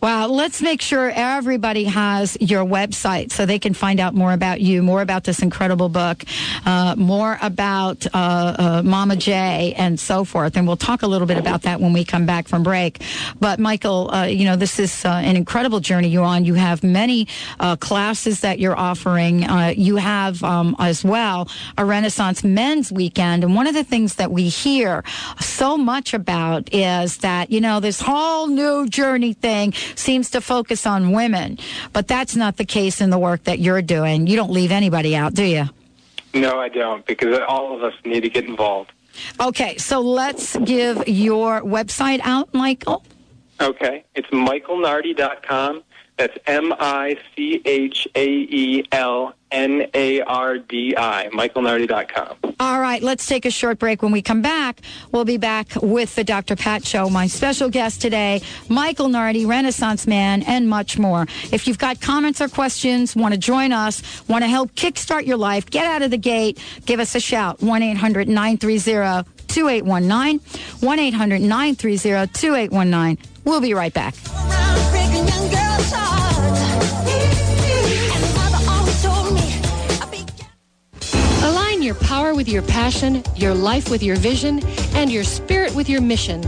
Well, 0.00 0.34
let's 0.34 0.60
make 0.60 0.82
sure 0.82 1.12
everybody 1.14 1.84
has 1.84 2.36
your 2.40 2.64
website 2.64 3.30
so 3.30 3.46
they 3.46 3.58
can 3.58 3.72
find 3.72 4.00
out 4.00 4.14
more 4.14 4.32
about 4.32 4.60
you, 4.60 4.82
more 4.82 5.00
about 5.00 5.24
this 5.24 5.42
incredible 5.42 5.88
book, 5.88 6.24
uh, 6.66 6.96
more 6.98 7.38
about 7.40 8.04
uh, 8.06 8.56
uh, 8.58 8.82
Mama 8.84 9.16
J, 9.16 9.74
and 9.76 9.98
so 9.98 10.24
forth. 10.24 10.56
And 10.56 10.66
we'll 10.66 10.76
talk 10.76 11.02
a 11.02 11.06
little 11.06 11.26
bit 11.26 11.38
about 11.38 11.62
that 11.62 11.80
when 11.80 11.92
we 11.92 12.04
come 12.04 12.26
back 12.26 12.48
from 12.48 12.64
break. 12.64 13.02
But 13.38 13.60
Michael, 13.60 14.10
uh, 14.12 14.24
you 14.24 14.44
know, 14.44 14.56
this 14.56 14.80
is 14.80 15.04
uh, 15.04 15.10
an 15.10 15.36
incredible 15.36 15.78
journey 15.78 16.08
you're 16.08 16.24
on. 16.24 16.44
You 16.44 16.54
have 16.54 16.82
many 16.82 17.28
uh, 17.60 17.76
classes 17.76 18.40
that 18.40 18.58
you're 18.58 18.76
offering. 18.76 19.46
you 19.76 19.96
have 19.96 20.42
um, 20.42 20.74
as 20.80 21.04
well 21.04 21.48
a 21.78 21.84
Renaissance 21.84 22.42
Men's 22.42 22.90
Weekend, 22.90 23.44
and 23.44 23.54
one 23.54 23.68
of 23.68 23.74
the 23.74 23.84
things 23.84 24.16
that 24.16 24.32
we 24.32 24.48
hear 24.48 25.04
so 25.40 25.76
much 25.76 26.12
about 26.12 26.72
is 26.74 27.18
that 27.18 27.50
you 27.52 27.60
know 27.60 27.78
this 27.78 28.00
whole 28.00 28.48
new 28.48 28.88
journey 28.88 29.32
thing 29.32 29.61
seems 29.70 30.30
to 30.30 30.40
focus 30.40 30.84
on 30.84 31.12
women, 31.12 31.58
but 31.92 32.08
that's 32.08 32.34
not 32.34 32.56
the 32.56 32.64
case 32.64 33.00
in 33.00 33.10
the 33.10 33.18
work 33.18 33.44
that 33.44 33.60
you're 33.60 33.82
doing. 33.82 34.26
You 34.26 34.34
don't 34.34 34.50
leave 34.50 34.72
anybody 34.72 35.14
out, 35.14 35.34
do 35.34 35.44
you? 35.44 35.66
No, 36.34 36.58
I 36.58 36.68
don't, 36.68 37.06
because 37.06 37.38
all 37.46 37.76
of 37.76 37.84
us 37.84 37.94
need 38.04 38.22
to 38.22 38.30
get 38.30 38.46
involved. 38.46 38.90
Okay, 39.38 39.76
so 39.78 40.00
let's 40.00 40.56
give 40.56 41.06
your 41.06 41.60
website 41.60 42.20
out, 42.24 42.52
Michael. 42.52 43.04
Okay, 43.60 44.04
it's 44.16 44.28
michaelnardi.com. 44.28 45.84
That's 46.16 46.36
M 46.46 46.72
I 46.78 47.16
C 47.34 47.62
H 47.64 48.06
A 48.14 48.26
E 48.26 48.86
L 48.92 49.34
N 49.50 49.88
A 49.94 50.20
R 50.22 50.58
D 50.58 50.94
I, 50.96 51.28
michaelnardi.com. 51.32 52.54
All 52.60 52.80
right, 52.80 53.02
let's 53.02 53.26
take 53.26 53.44
a 53.44 53.50
short 53.50 53.78
break. 53.78 54.02
When 54.02 54.12
we 54.12 54.22
come 54.22 54.42
back, 54.42 54.80
we'll 55.10 55.24
be 55.24 55.36
back 55.36 55.68
with 55.82 56.14
the 56.14 56.22
Dr. 56.22 56.54
Pat 56.54 56.84
Show. 56.84 57.08
My 57.08 57.26
special 57.26 57.68
guest 57.68 58.00
today, 58.00 58.42
Michael 58.68 59.08
Nardi, 59.08 59.46
Renaissance 59.46 60.06
Man, 60.06 60.42
and 60.42 60.68
much 60.68 60.98
more. 60.98 61.26
If 61.50 61.66
you've 61.66 61.78
got 61.78 62.00
comments 62.00 62.40
or 62.40 62.48
questions, 62.48 63.16
want 63.16 63.34
to 63.34 63.40
join 63.40 63.72
us, 63.72 64.26
want 64.28 64.44
to 64.44 64.48
help 64.48 64.74
kickstart 64.74 65.26
your 65.26 65.38
life, 65.38 65.70
get 65.70 65.86
out 65.86 66.02
of 66.02 66.10
the 66.10 66.18
gate, 66.18 66.62
give 66.86 67.00
us 67.00 67.14
a 67.14 67.20
shout. 67.20 67.62
1 67.62 67.82
800 67.82 68.28
930 68.28 69.28
2819. 69.48 70.40
1 70.80 70.98
800 70.98 71.40
930 71.40 72.32
2819. 72.32 73.18
We'll 73.44 73.60
be 73.60 73.74
right 73.74 73.92
back. 73.92 74.14
Your 82.52 82.62
passion, 82.62 83.24
your 83.34 83.54
life 83.54 83.90
with 83.90 84.02
your 84.02 84.16
vision, 84.16 84.64
and 84.94 85.10
your 85.10 85.24
spirit 85.24 85.74
with 85.74 85.88
your 85.88 86.00
mission. 86.00 86.42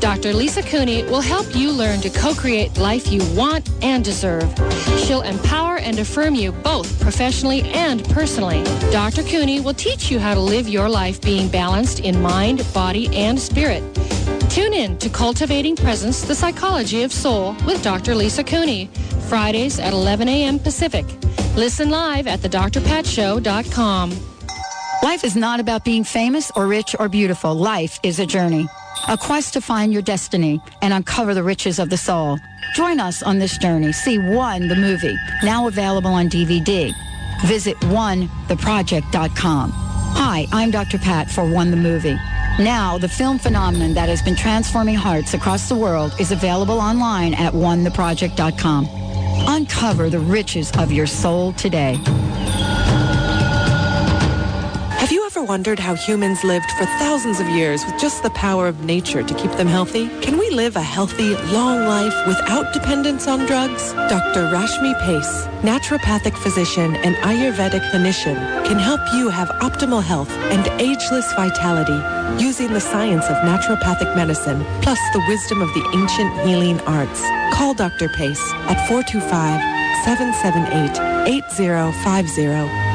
Dr. 0.00 0.32
Lisa 0.32 0.62
Cooney 0.62 1.02
will 1.04 1.20
help 1.20 1.54
you 1.54 1.70
learn 1.70 2.00
to 2.00 2.08
co-create 2.08 2.78
life 2.78 3.12
you 3.12 3.20
want 3.34 3.68
and 3.82 4.02
deserve. 4.02 4.48
She'll 4.98 5.22
empower 5.22 5.76
and 5.76 5.98
affirm 5.98 6.34
you 6.34 6.52
both 6.52 6.98
professionally 7.00 7.62
and 7.72 8.02
personally. 8.08 8.64
Dr. 8.90 9.22
Cooney 9.24 9.60
will 9.60 9.74
teach 9.74 10.10
you 10.10 10.18
how 10.18 10.32
to 10.34 10.40
live 10.40 10.68
your 10.68 10.88
life 10.88 11.20
being 11.20 11.48
balanced 11.48 12.00
in 12.00 12.22
mind, 12.22 12.64
body, 12.72 13.14
and 13.14 13.38
spirit. 13.38 13.82
Tune 14.48 14.72
in 14.72 14.96
to 14.98 15.10
Cultivating 15.10 15.76
Presence, 15.76 16.22
the 16.22 16.34
Psychology 16.34 17.02
of 17.02 17.12
Soul 17.12 17.54
with 17.66 17.82
Dr. 17.82 18.14
Lisa 18.14 18.42
Cooney, 18.42 18.86
Fridays 19.28 19.78
at 19.78 19.92
11 19.92 20.28
a.m. 20.28 20.58
Pacific. 20.58 21.04
Listen 21.56 21.90
live 21.90 22.26
at 22.26 22.40
thedrpatshow.com. 22.40 24.10
Life 25.02 25.24
is 25.24 25.34
not 25.34 25.60
about 25.60 25.82
being 25.82 26.04
famous 26.04 26.52
or 26.54 26.66
rich 26.66 26.94
or 26.98 27.08
beautiful. 27.08 27.54
Life 27.54 27.98
is 28.02 28.20
a 28.20 28.26
journey, 28.26 28.68
a 29.08 29.16
quest 29.16 29.54
to 29.54 29.62
find 29.62 29.94
your 29.94 30.02
destiny 30.02 30.60
and 30.82 30.92
uncover 30.92 31.32
the 31.32 31.42
riches 31.42 31.78
of 31.78 31.88
the 31.88 31.96
soul. 31.96 32.38
Join 32.74 33.00
us 33.00 33.22
on 33.22 33.38
this 33.38 33.56
journey. 33.56 33.92
See 33.92 34.18
One, 34.18 34.68
the 34.68 34.76
movie, 34.76 35.16
now 35.42 35.68
available 35.68 36.10
on 36.10 36.28
DVD. 36.28 36.92
Visit 37.46 37.78
onetheproject.com. 37.78 39.70
Hi, 39.72 40.46
I'm 40.52 40.70
Dr. 40.70 40.98
Pat 40.98 41.30
for 41.30 41.50
One 41.50 41.70
the 41.70 41.78
Movie. 41.78 42.18
Now, 42.58 42.98
the 42.98 43.08
film 43.08 43.38
phenomenon 43.38 43.94
that 43.94 44.10
has 44.10 44.20
been 44.20 44.36
transforming 44.36 44.96
hearts 44.96 45.32
across 45.32 45.66
the 45.66 45.76
world 45.76 46.12
is 46.20 46.30
available 46.30 46.78
online 46.78 47.32
at 47.32 47.54
onetheproject.com. 47.54 48.86
Uncover 49.48 50.10
the 50.10 50.20
riches 50.20 50.70
of 50.76 50.92
your 50.92 51.06
soul 51.06 51.54
today. 51.54 51.96
Ever 55.40 55.48
wondered 55.48 55.78
how 55.78 55.94
humans 55.94 56.44
lived 56.44 56.70
for 56.72 56.84
thousands 57.00 57.40
of 57.40 57.48
years 57.48 57.82
with 57.86 57.98
just 57.98 58.22
the 58.22 58.28
power 58.28 58.68
of 58.68 58.84
nature 58.84 59.22
to 59.22 59.34
keep 59.34 59.50
them 59.52 59.68
healthy? 59.68 60.10
Can 60.20 60.36
we 60.36 60.50
live 60.50 60.76
a 60.76 60.82
healthy, 60.82 61.34
long 61.50 61.86
life 61.86 62.12
without 62.26 62.74
dependence 62.74 63.26
on 63.26 63.46
drugs? 63.46 63.94
Dr. 63.94 64.50
Rashmi 64.52 64.92
Pace, 65.00 65.46
naturopathic 65.62 66.36
physician 66.36 66.94
and 66.96 67.16
Ayurvedic 67.24 67.80
clinician, 67.90 68.36
can 68.66 68.78
help 68.78 69.00
you 69.14 69.30
have 69.30 69.48
optimal 69.62 70.02
health 70.02 70.30
and 70.52 70.68
ageless 70.78 71.32
vitality 71.32 71.98
using 72.38 72.70
the 72.74 72.80
science 72.80 73.24
of 73.24 73.36
naturopathic 73.36 74.14
medicine 74.14 74.62
plus 74.82 75.00
the 75.14 75.24
wisdom 75.26 75.62
of 75.62 75.72
the 75.72 75.90
ancient 75.94 76.38
healing 76.46 76.78
arts. 76.82 77.22
Call 77.54 77.72
Dr. 77.72 78.10
Pace 78.10 78.52
at 78.68 78.76
425-778-8050 80.04 82.89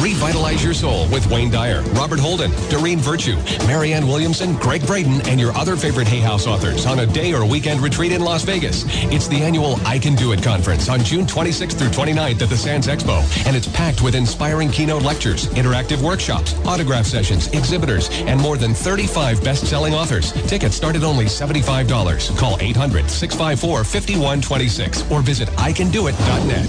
Revitalize 0.00 0.62
your 0.62 0.74
soul 0.74 1.08
with 1.08 1.26
Wayne 1.28 1.50
Dyer, 1.50 1.82
Robert 1.94 2.20
Holden, 2.20 2.52
Doreen 2.70 3.00
Virtue, 3.00 3.36
Marianne 3.66 4.06
Williamson, 4.06 4.54
Gregg 4.56 4.86
Braden, 4.86 5.26
and 5.28 5.40
your 5.40 5.50
other 5.56 5.74
favorite 5.76 6.06
Hay 6.06 6.20
House 6.20 6.46
authors 6.46 6.86
on 6.86 7.00
a 7.00 7.06
day 7.06 7.34
or 7.34 7.44
weekend 7.44 7.80
retreat 7.80 8.12
in 8.12 8.20
Las 8.20 8.44
Vegas. 8.44 8.84
It's 9.12 9.26
the 9.26 9.42
annual 9.42 9.80
I 9.84 9.98
Can 9.98 10.14
Do 10.14 10.30
It 10.32 10.40
conference 10.42 10.88
on 10.88 11.02
June 11.02 11.26
26th 11.26 11.76
through 11.76 11.88
29th 11.88 12.42
at 12.42 12.48
the 12.48 12.56
Sands 12.56 12.86
Expo, 12.86 13.24
and 13.44 13.56
it's 13.56 13.66
packed 13.68 14.00
with 14.02 14.14
inspiring 14.14 14.70
keynote 14.70 15.02
lectures, 15.02 15.48
interactive 15.48 16.00
workshops, 16.00 16.54
autograph 16.64 17.06
sessions, 17.06 17.48
exhibitors, 17.48 18.08
and 18.10 18.40
more 18.40 18.56
than 18.56 18.74
35 18.74 19.42
best-selling 19.42 19.94
authors. 19.94 20.30
Tickets 20.46 20.76
start 20.76 20.94
at 20.94 21.02
only 21.02 21.24
$75. 21.24 22.38
Call 22.38 22.56
800-654-5126 22.58 25.10
or 25.10 25.22
visit 25.22 25.48
icandoit.net. 25.50 26.68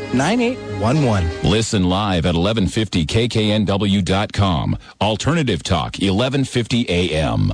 9811. 0.13 1.49
Listen 1.49 1.85
live 1.85 2.25
at 2.25 2.35
1150kknw.com. 2.35 4.77
Alternative 4.99 5.63
Talk, 5.63 5.95
1150 5.95 6.89
AM. 6.89 7.53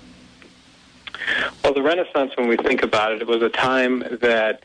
Well, 1.63 1.73
the 1.73 1.81
Renaissance, 1.81 2.31
when 2.35 2.47
we 2.47 2.57
think 2.57 2.83
about 2.83 3.11
it, 3.11 3.21
it 3.21 3.27
was 3.27 3.41
a 3.41 3.49
time 3.49 4.03
that 4.21 4.63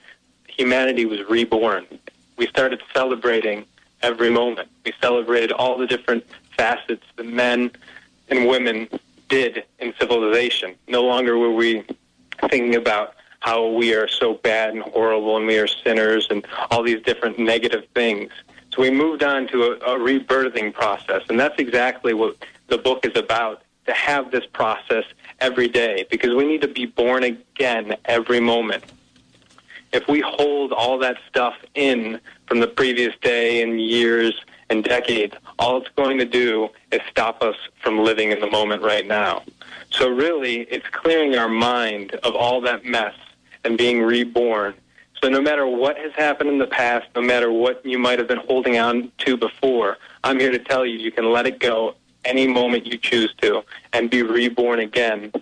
humanity 0.49 1.05
was 1.05 1.21
reborn. 1.29 1.87
We 2.37 2.47
started 2.47 2.83
celebrating 2.93 3.67
every 4.03 4.31
moment. 4.31 4.69
We 4.85 4.93
celebrated 5.01 5.53
all 5.53 5.77
the 5.77 5.87
different 5.87 6.25
facets 6.57 7.05
that 7.17 7.27
men 7.27 7.71
and 8.29 8.47
women 8.47 8.89
did 9.29 9.65
in 9.79 9.93
civilization. 9.99 10.75
No 10.89 11.03
longer 11.03 11.37
were 11.39 11.53
we 11.53 11.85
thinking 12.49 12.77
about 12.77 13.15
how 13.45 13.67
we 13.67 13.93
are 13.93 14.09
so 14.09 14.33
bad 14.33 14.73
and 14.73 14.83
horrible 14.83 15.37
and 15.37 15.47
we 15.47 15.59
are 15.59 15.67
sinners 15.67 16.27
and 16.31 16.47
all 16.71 16.83
these 16.83 17.03
different 17.03 17.39
negative 17.39 17.85
things. 17.93 18.33
So 18.73 18.81
we 18.81 18.91
moved 18.91 19.23
on 19.23 19.47
to 19.49 19.65
a, 19.65 19.73
a 19.73 19.99
rebirthing 19.99 20.73
process, 20.73 21.21
and 21.29 21.39
that's 21.39 21.59
exactly 21.59 22.15
what 22.15 22.39
the 22.69 22.79
book 22.79 23.05
is 23.05 23.15
about 23.17 23.61
to 23.85 23.93
have 23.93 24.31
this 24.31 24.47
process 24.47 25.05
every 25.41 25.69
day 25.69 26.07
because 26.11 26.35
we 26.35 26.47
need 26.47 26.63
to 26.63 26.69
be 26.69 26.87
born 26.87 27.23
again 27.23 27.95
every 28.07 28.41
moment. 28.41 28.83
If 29.93 30.09
we 30.09 30.23
hold 30.23 30.73
all 30.73 30.99
that 31.01 31.19
stuff 31.29 31.55
in 31.75 32.21
from 32.47 32.61
the 32.61 32.67
previous 32.67 33.15
day 33.21 33.61
and 33.61 33.79
years 33.79 34.41
and 34.71 34.83
decades, 34.83 35.35
all 35.59 35.77
it's 35.77 35.91
going 35.97 36.17
to 36.17 36.25
do 36.25 36.71
is 36.91 37.03
stop 37.11 37.43
us 37.43 37.57
from 37.83 37.99
living 37.99 38.31
in 38.33 38.41
the 38.41 38.51
moment 38.51 38.83
right 38.83 39.07
now. 39.07 39.43
So 39.91 40.09
really, 40.09 40.63
it's 40.63 40.89
clearing 40.89 41.37
our 41.37 41.49
mind 41.51 42.15
of 42.25 42.35
all 42.35 42.63
that 42.63 42.87
mess 42.87 43.15
and 43.65 43.77
being 43.77 44.03
reborn. 44.03 44.75
So 45.23 45.29
no 45.29 45.41
matter 45.41 45.67
what 45.67 45.97
has 45.99 46.13
happened 46.13 46.51
in 46.51 46.59
the 46.59 46.67
past, 46.67 47.07
no 47.15 47.23
matter 47.23 47.51
what 47.51 47.85
you 47.85 47.99
might 47.99 48.19
have 48.19 48.29
been 48.29 48.39
holding 48.39 48.79
on 48.79 49.11
to 49.19 49.37
before, 49.37 49.99
I'm 50.23 50.39
here 50.39 50.51
to 50.51 50.59
tell 50.59 50.85
you 50.85 50.99
you 50.99 51.13
can 51.13 51.33
let 51.33 51.47
it 51.47 51.59
go 51.61 51.95
any 52.25 52.47
moment 52.47 52.87
you 52.87 52.99
choose 52.99 53.35
to 53.43 53.63
and 53.93 54.11
be 54.11 54.23
reborn 54.23 54.81
again 54.81 55.33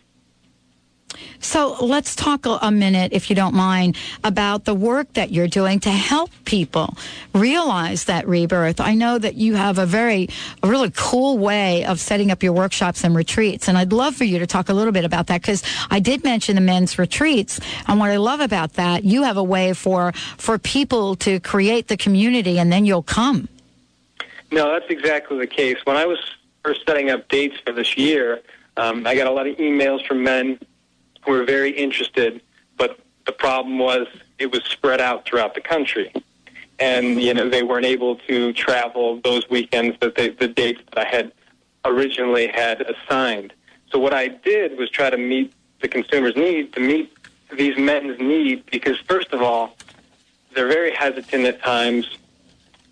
so 1.40 1.76
let's 1.80 2.14
talk 2.14 2.46
a 2.46 2.70
minute, 2.70 3.12
if 3.12 3.28
you 3.28 3.36
don't 3.36 3.54
mind, 3.54 3.96
about 4.22 4.64
the 4.64 4.74
work 4.74 5.12
that 5.14 5.30
you're 5.30 5.48
doing 5.48 5.80
to 5.80 5.90
help 5.90 6.30
people 6.44 6.96
realize 7.34 8.04
that 8.04 8.26
rebirth. 8.28 8.80
I 8.80 8.94
know 8.94 9.18
that 9.18 9.34
you 9.34 9.54
have 9.54 9.78
a 9.78 9.86
very, 9.86 10.28
a 10.62 10.68
really 10.68 10.92
cool 10.94 11.38
way 11.38 11.84
of 11.84 12.00
setting 12.00 12.30
up 12.30 12.42
your 12.42 12.52
workshops 12.52 13.04
and 13.04 13.14
retreats. 13.14 13.68
And 13.68 13.76
I'd 13.76 13.92
love 13.92 14.14
for 14.14 14.24
you 14.24 14.38
to 14.38 14.46
talk 14.46 14.68
a 14.68 14.72
little 14.72 14.92
bit 14.92 15.04
about 15.04 15.26
that 15.26 15.42
because 15.42 15.62
I 15.90 16.00
did 16.00 16.22
mention 16.24 16.54
the 16.54 16.60
men's 16.60 16.98
retreats. 16.98 17.60
And 17.88 17.98
what 17.98 18.10
I 18.10 18.16
love 18.16 18.40
about 18.40 18.74
that, 18.74 19.04
you 19.04 19.24
have 19.24 19.36
a 19.36 19.44
way 19.44 19.72
for, 19.72 20.12
for 20.38 20.58
people 20.58 21.16
to 21.16 21.40
create 21.40 21.88
the 21.88 21.96
community 21.96 22.58
and 22.58 22.72
then 22.72 22.84
you'll 22.84 23.02
come. 23.02 23.48
No, 24.52 24.70
that's 24.70 24.90
exactly 24.90 25.38
the 25.38 25.46
case. 25.46 25.78
When 25.84 25.96
I 25.96 26.06
was 26.06 26.18
first 26.64 26.82
setting 26.86 27.10
up 27.10 27.28
dates 27.28 27.56
for 27.64 27.72
this 27.72 27.96
year, 27.96 28.42
um, 28.76 29.06
I 29.06 29.14
got 29.14 29.26
a 29.26 29.30
lot 29.30 29.46
of 29.46 29.56
emails 29.56 30.06
from 30.06 30.22
men 30.22 30.58
were 31.26 31.44
very 31.44 31.70
interested, 31.70 32.40
but 32.76 32.98
the 33.26 33.32
problem 33.32 33.78
was 33.78 34.06
it 34.38 34.50
was 34.50 34.62
spread 34.64 35.00
out 35.00 35.24
throughout 35.24 35.54
the 35.54 35.60
country. 35.60 36.12
And, 36.78 37.20
you 37.22 37.32
know, 37.32 37.48
they 37.48 37.62
weren't 37.62 37.86
able 37.86 38.16
to 38.28 38.52
travel 38.52 39.20
those 39.22 39.48
weekends 39.48 39.96
that 40.00 40.16
they, 40.16 40.30
the 40.30 40.48
dates 40.48 40.80
that 40.92 41.06
I 41.06 41.08
had 41.08 41.32
originally 41.84 42.48
had 42.48 42.80
assigned. 42.82 43.52
So 43.90 43.98
what 43.98 44.14
I 44.14 44.28
did 44.28 44.78
was 44.78 44.90
try 44.90 45.10
to 45.10 45.16
meet 45.16 45.52
the 45.80 45.88
consumer's 45.88 46.34
need, 46.34 46.72
to 46.72 46.80
meet 46.80 47.12
these 47.52 47.76
men's 47.78 48.18
need, 48.18 48.64
because 48.66 48.98
first 49.00 49.32
of 49.32 49.42
all, 49.42 49.76
they're 50.54 50.68
very 50.68 50.92
hesitant 50.92 51.44
at 51.44 51.62
times 51.62 52.18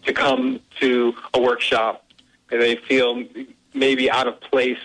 to 0.04 0.12
come 0.12 0.60
to 0.80 1.14
a 1.34 1.40
workshop. 1.40 2.04
They 2.48 2.76
feel 2.76 3.24
maybe 3.74 4.10
out 4.10 4.26
of 4.26 4.40
place, 4.40 4.78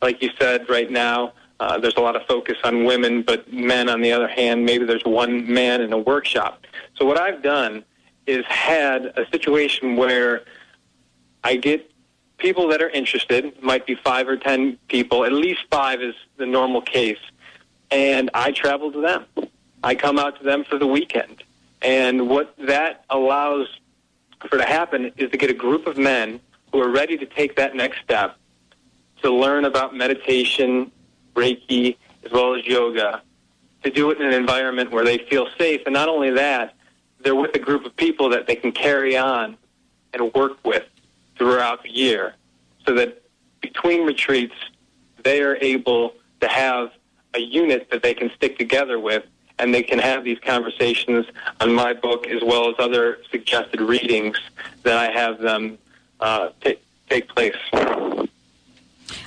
like 0.00 0.22
you 0.22 0.30
said 0.38 0.68
right 0.68 0.90
now. 0.90 1.32
Uh, 1.62 1.78
there's 1.78 1.94
a 1.94 2.00
lot 2.00 2.16
of 2.16 2.26
focus 2.26 2.56
on 2.64 2.84
women, 2.84 3.22
but 3.22 3.52
men, 3.52 3.88
on 3.88 4.00
the 4.00 4.10
other 4.10 4.26
hand, 4.26 4.66
maybe 4.66 4.84
there's 4.84 5.04
one 5.04 5.46
man 5.46 5.80
in 5.80 5.92
a 5.92 5.98
workshop. 5.98 6.66
So 6.96 7.04
what 7.06 7.20
I've 7.20 7.40
done 7.40 7.84
is 8.26 8.44
had 8.46 9.12
a 9.16 9.24
situation 9.30 9.94
where 9.94 10.42
I 11.44 11.54
get 11.54 11.88
people 12.38 12.66
that 12.70 12.82
are 12.82 12.90
interested, 12.90 13.62
might 13.62 13.86
be 13.86 13.94
five 13.94 14.26
or 14.26 14.36
ten 14.36 14.76
people, 14.88 15.24
at 15.24 15.32
least 15.32 15.60
five 15.70 16.02
is 16.02 16.16
the 16.36 16.46
normal 16.46 16.82
case, 16.82 17.22
and 17.92 18.28
I 18.34 18.50
travel 18.50 18.90
to 18.90 19.00
them. 19.00 19.24
I 19.84 19.94
come 19.94 20.18
out 20.18 20.36
to 20.38 20.44
them 20.44 20.64
for 20.64 20.78
the 20.78 20.86
weekend. 20.88 21.44
And 21.80 22.28
what 22.28 22.56
that 22.58 23.04
allows 23.08 23.68
for 24.48 24.58
to 24.58 24.66
happen 24.66 25.12
is 25.16 25.30
to 25.30 25.36
get 25.36 25.48
a 25.48 25.54
group 25.54 25.86
of 25.86 25.96
men 25.96 26.40
who 26.72 26.80
are 26.80 26.90
ready 26.90 27.16
to 27.18 27.26
take 27.26 27.54
that 27.54 27.76
next 27.76 28.00
step 28.00 28.36
to 29.22 29.30
learn 29.32 29.64
about 29.64 29.94
meditation 29.94 30.90
Reiki, 31.34 31.96
as 32.24 32.32
well 32.32 32.54
as 32.54 32.66
yoga, 32.66 33.22
to 33.82 33.90
do 33.90 34.10
it 34.10 34.20
in 34.20 34.26
an 34.26 34.34
environment 34.34 34.90
where 34.90 35.04
they 35.04 35.18
feel 35.18 35.48
safe. 35.58 35.82
And 35.86 35.92
not 35.92 36.08
only 36.08 36.30
that, 36.30 36.74
they're 37.22 37.34
with 37.34 37.54
a 37.54 37.58
group 37.58 37.84
of 37.84 37.96
people 37.96 38.28
that 38.30 38.46
they 38.46 38.56
can 38.56 38.72
carry 38.72 39.16
on 39.16 39.56
and 40.12 40.32
work 40.34 40.58
with 40.64 40.84
throughout 41.36 41.82
the 41.82 41.90
year 41.90 42.34
so 42.86 42.94
that 42.94 43.22
between 43.60 44.04
retreats, 44.06 44.54
they 45.22 45.40
are 45.40 45.56
able 45.56 46.14
to 46.40 46.48
have 46.48 46.90
a 47.34 47.40
unit 47.40 47.88
that 47.90 48.02
they 48.02 48.14
can 48.14 48.30
stick 48.36 48.58
together 48.58 48.98
with 48.98 49.24
and 49.58 49.72
they 49.72 49.82
can 49.82 49.98
have 49.98 50.24
these 50.24 50.38
conversations 50.40 51.26
on 51.60 51.72
my 51.72 51.92
book 51.92 52.26
as 52.26 52.42
well 52.42 52.68
as 52.68 52.74
other 52.78 53.18
suggested 53.30 53.80
readings 53.80 54.36
that 54.82 54.96
I 54.96 55.12
have 55.12 55.38
them 55.38 55.78
uh, 56.20 56.50
t- 56.62 56.78
take 57.08 57.28
place. 57.28 57.56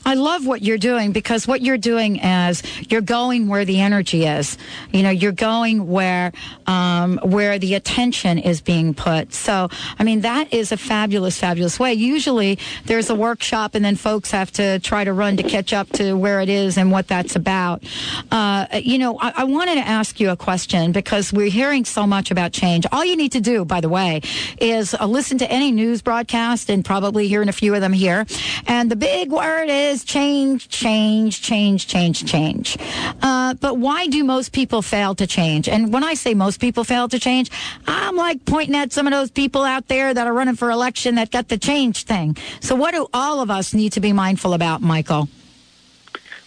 I 0.06 0.14
love 0.14 0.46
what 0.46 0.62
you're 0.62 0.78
doing 0.78 1.12
because 1.12 1.48
what 1.48 1.62
you're 1.62 1.78
doing 1.78 2.18
is 2.18 2.62
you're 2.90 3.02
going 3.02 3.48
where 3.48 3.66
the 3.66 3.82
energy 3.82 4.26
is. 4.26 4.58
You 4.94 5.02
know, 5.02 5.10
you're 5.10 5.32
going 5.32 5.88
where 5.88 6.32
um, 6.68 7.20
where 7.24 7.58
the 7.58 7.74
attention 7.74 8.38
is 8.38 8.62
being 8.62 8.94
put. 8.94 9.34
So, 9.34 9.70
I 9.98 10.04
mean, 10.04 10.22
that 10.22 10.54
is 10.54 10.72
a 10.72 10.78
fabulous, 10.78 11.40
fabulous 11.40 11.80
way. 11.80 11.94
Usually, 11.94 12.60
there's 12.86 13.10
a 13.10 13.16
workshop, 13.16 13.76
and 13.76 13.84
then 13.84 13.96
folks 13.96 14.32
have 14.32 14.52
to 14.54 14.80
try 14.80 15.04
to 15.04 15.14
run 15.14 15.38
to 15.38 15.44
catch 15.44 15.74
up 15.74 15.90
to 15.94 16.14
where 16.14 16.40
it 16.40 16.50
is 16.50 16.78
and 16.78 16.92
what 16.92 17.08
that's 17.08 17.36
about. 17.36 17.84
Uh, 18.32 18.68
you 18.74 18.98
know, 18.98 19.18
I, 19.20 19.34
I 19.38 19.44
wanted 19.46 19.76
to 19.76 19.88
ask 19.88 20.20
you 20.20 20.30
a 20.30 20.38
question 20.38 20.92
because 20.92 21.34
we're 21.34 21.50
hearing 21.50 21.86
so 21.86 22.06
much 22.06 22.32
about 22.32 22.52
change. 22.52 22.86
All 22.92 23.04
you 23.04 23.16
need 23.16 23.32
to 23.32 23.42
do, 23.42 23.66
by 23.66 23.82
the 23.82 23.90
way, 23.90 24.22
is 24.60 24.94
uh, 24.94 25.06
listen 25.06 25.38
to 25.40 25.52
any 25.52 25.72
news 25.72 26.02
broadcast 26.02 26.70
and 26.70 26.84
probably 26.84 27.28
hearing 27.28 27.50
a 27.50 27.54
few 27.54 27.74
of 27.74 27.82
them 27.82 27.94
here. 27.94 28.26
And 28.68 28.92
the 28.92 28.96
big 28.96 29.32
word 29.32 29.70
is 29.70 29.95
is 29.96 30.04
change, 30.04 30.68
change, 30.68 31.42
change, 31.42 31.88
change, 31.88 32.26
change. 32.26 32.78
Uh, 33.22 33.54
but 33.56 33.78
why 33.78 34.08
do 34.08 34.24
most 34.24 34.52
people 34.52 34.82
fail 34.82 35.16
to 35.16 35.26
change? 35.26 35.70
And 35.70 35.94
when 35.94 36.04
I 36.04 36.14
say 36.14 36.34
most 36.34 36.60
people 36.60 36.84
fail 36.84 37.08
to 37.08 37.18
change, 37.18 37.50
I'm 37.88 38.16
like 38.18 38.44
pointing 38.46 38.76
at 38.76 38.92
some 38.92 39.08
of 39.08 39.12
those 39.12 39.32
people 39.32 39.64
out 39.64 39.88
there 39.88 40.14
that 40.14 40.28
are 40.28 40.34
running 40.34 40.56
for 40.56 40.70
election 40.70 41.16
that 41.16 41.32
got 41.32 41.48
the 41.48 41.58
change 41.58 42.04
thing. 42.04 42.36
So, 42.60 42.76
what 42.76 42.92
do 42.92 43.08
all 43.14 43.40
of 43.40 43.50
us 43.50 43.74
need 43.74 43.94
to 43.94 44.02
be 44.02 44.12
mindful 44.12 44.54
about, 44.54 44.82
Michael? 44.82 45.30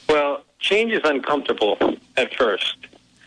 Well, 0.09 0.45
change 0.59 0.93
is 0.93 1.01
uncomfortable 1.05 1.79
at 2.17 2.35
first. 2.35 2.77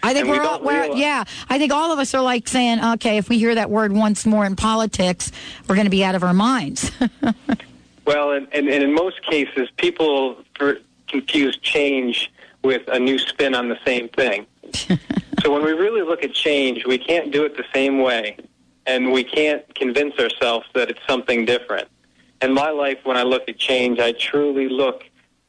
I 0.03 0.13
think 0.13 0.25
And 0.25 0.31
we 0.31 0.39
we're 0.39 0.45
all, 0.45 0.61
we're, 0.61 0.95
yeah. 0.95 1.23
I 1.47 1.59
think 1.59 1.71
all 1.71 1.91
of 1.91 1.99
us 1.99 2.13
are 2.15 2.21
like 2.21 2.47
saying, 2.47 2.83
okay, 2.83 3.17
if 3.17 3.29
we 3.29 3.37
hear 3.37 3.53
that 3.53 3.69
word 3.69 3.91
once 3.91 4.25
more 4.25 4.45
in 4.45 4.55
politics, 4.55 5.31
we're 5.67 5.75
going 5.75 5.85
to 5.85 5.91
be 5.91 6.03
out 6.03 6.15
of 6.15 6.23
our 6.23 6.33
minds. 6.33 6.91
Well, 8.13 8.31
and, 8.31 8.45
and, 8.51 8.67
and 8.67 8.83
in 8.83 8.93
most 8.93 9.21
cases, 9.21 9.69
people 9.77 10.43
confuse 11.07 11.55
change 11.59 12.29
with 12.61 12.81
a 12.89 12.99
new 12.99 13.17
spin 13.17 13.55
on 13.55 13.69
the 13.69 13.77
same 13.85 14.09
thing. 14.09 14.45
so 15.41 15.53
when 15.53 15.63
we 15.63 15.71
really 15.71 16.01
look 16.01 16.21
at 16.21 16.33
change, 16.33 16.85
we 16.85 16.97
can't 16.97 17.31
do 17.31 17.45
it 17.45 17.55
the 17.55 17.63
same 17.73 18.01
way, 18.01 18.35
and 18.85 19.13
we 19.13 19.23
can't 19.23 19.63
convince 19.75 20.19
ourselves 20.19 20.65
that 20.73 20.89
it's 20.89 20.99
something 21.07 21.45
different. 21.45 21.87
In 22.41 22.51
my 22.51 22.69
life, 22.69 22.97
when 23.05 23.15
I 23.15 23.23
look 23.23 23.47
at 23.47 23.57
change, 23.57 23.97
I 23.99 24.11
truly 24.11 24.67
look 24.67 25.05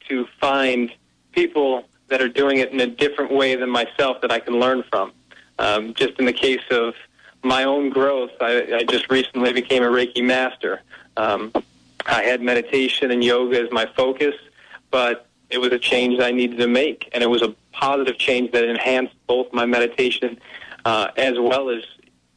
to 0.09 0.29
find 0.40 0.92
people 1.33 1.83
that 2.11 2.22
are 2.22 2.29
doing 2.29 2.59
it 2.59 2.70
in 2.70 2.79
a 2.79 2.87
different 2.87 3.33
way 3.33 3.57
than 3.57 3.70
myself 3.70 4.20
that 4.20 4.31
I 4.31 4.38
can 4.38 4.61
learn 4.61 4.85
from. 4.88 5.11
Um, 5.59 5.94
just 5.94 6.16
in 6.20 6.27
the 6.27 6.33
case 6.33 6.62
of 6.70 6.94
my 7.42 7.64
own 7.64 7.90
growth, 7.90 8.31
I, 8.40 8.72
I 8.72 8.85
just 8.85 9.11
recently 9.11 9.53
became 9.53 9.83
a 9.83 9.88
Reiki 9.88 10.22
master. 10.22 10.83
Um, 11.16 11.53
I 12.06 12.22
had 12.22 12.40
meditation 12.40 13.10
and 13.10 13.22
yoga 13.22 13.60
as 13.60 13.70
my 13.70 13.86
focus, 13.96 14.34
but 14.90 15.26
it 15.50 15.58
was 15.58 15.72
a 15.72 15.78
change 15.78 16.20
I 16.20 16.30
needed 16.30 16.58
to 16.58 16.66
make, 16.66 17.10
and 17.12 17.22
it 17.22 17.28
was 17.28 17.42
a 17.42 17.54
positive 17.72 18.18
change 18.18 18.52
that 18.52 18.64
enhanced 18.64 19.14
both 19.26 19.52
my 19.52 19.66
meditation 19.66 20.38
uh, 20.84 21.08
as 21.16 21.38
well 21.38 21.70
as 21.70 21.82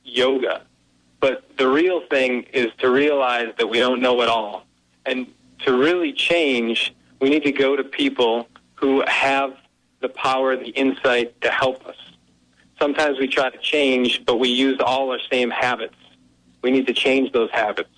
yoga. 0.04 0.62
But 1.20 1.58
the 1.58 1.68
real 1.68 2.02
thing 2.10 2.44
is 2.54 2.68
to 2.80 2.90
realize 2.90 3.54
that 3.58 3.68
we 3.68 3.80
don't 3.80 4.02
know 4.02 4.22
it 4.22 4.30
all, 4.30 4.66
and 5.06 5.28
to 5.60 5.78
really 5.78 6.14
change, 6.14 6.94
we 7.22 7.30
need 7.30 7.44
to 7.44 7.52
go 7.52 7.76
to 7.76 7.84
people 7.84 8.48
who 8.76 9.04
have 9.08 9.56
the 10.02 10.10
power, 10.10 10.56
the 10.56 10.70
insight 10.70 11.40
to 11.42 11.50
help 11.50 11.86
us. 11.88 11.96
Sometimes 12.80 13.18
we 13.18 13.28
try 13.28 13.50
to 13.50 13.58
change, 13.58 14.26
but 14.26 14.38
we 14.38 14.50
use 14.50 14.80
all 14.80 15.10
our 15.12 15.20
same 15.32 15.50
habits. 15.50 15.96
We 16.62 16.72
need 16.72 16.86
to 16.88 16.94
change 16.94 17.32
those 17.32 17.50
habits. 17.52 17.90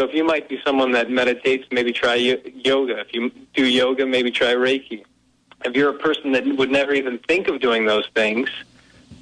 So 0.00 0.08
if 0.08 0.14
you 0.14 0.24
might 0.24 0.48
be 0.48 0.58
someone 0.64 0.92
that 0.92 1.10
meditates, 1.10 1.66
maybe 1.70 1.92
try 1.92 2.14
yoga. 2.14 3.00
If 3.00 3.12
you 3.12 3.30
do 3.52 3.66
yoga, 3.66 4.06
maybe 4.06 4.30
try 4.30 4.54
Reiki. 4.54 5.04
If 5.62 5.76
you're 5.76 5.90
a 5.90 5.98
person 5.98 6.32
that 6.32 6.46
would 6.56 6.70
never 6.70 6.94
even 6.94 7.18
think 7.18 7.48
of 7.48 7.60
doing 7.60 7.84
those 7.84 8.08
things, 8.14 8.48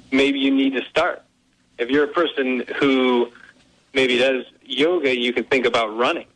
maybe 0.09 0.39
you 0.39 0.51
need 0.51 0.71
to 0.75 0.81
start. 0.85 1.21
If 1.79 1.89
you're 1.89 2.05
a 2.05 2.13
person 2.13 2.63
who 2.79 3.29
maybe 3.93 4.19
does 4.19 4.45
yoga, 4.63 5.13
you 5.13 5.33
can 5.33 5.43
think 5.43 5.65
about 5.65 5.97
running. 5.97 6.27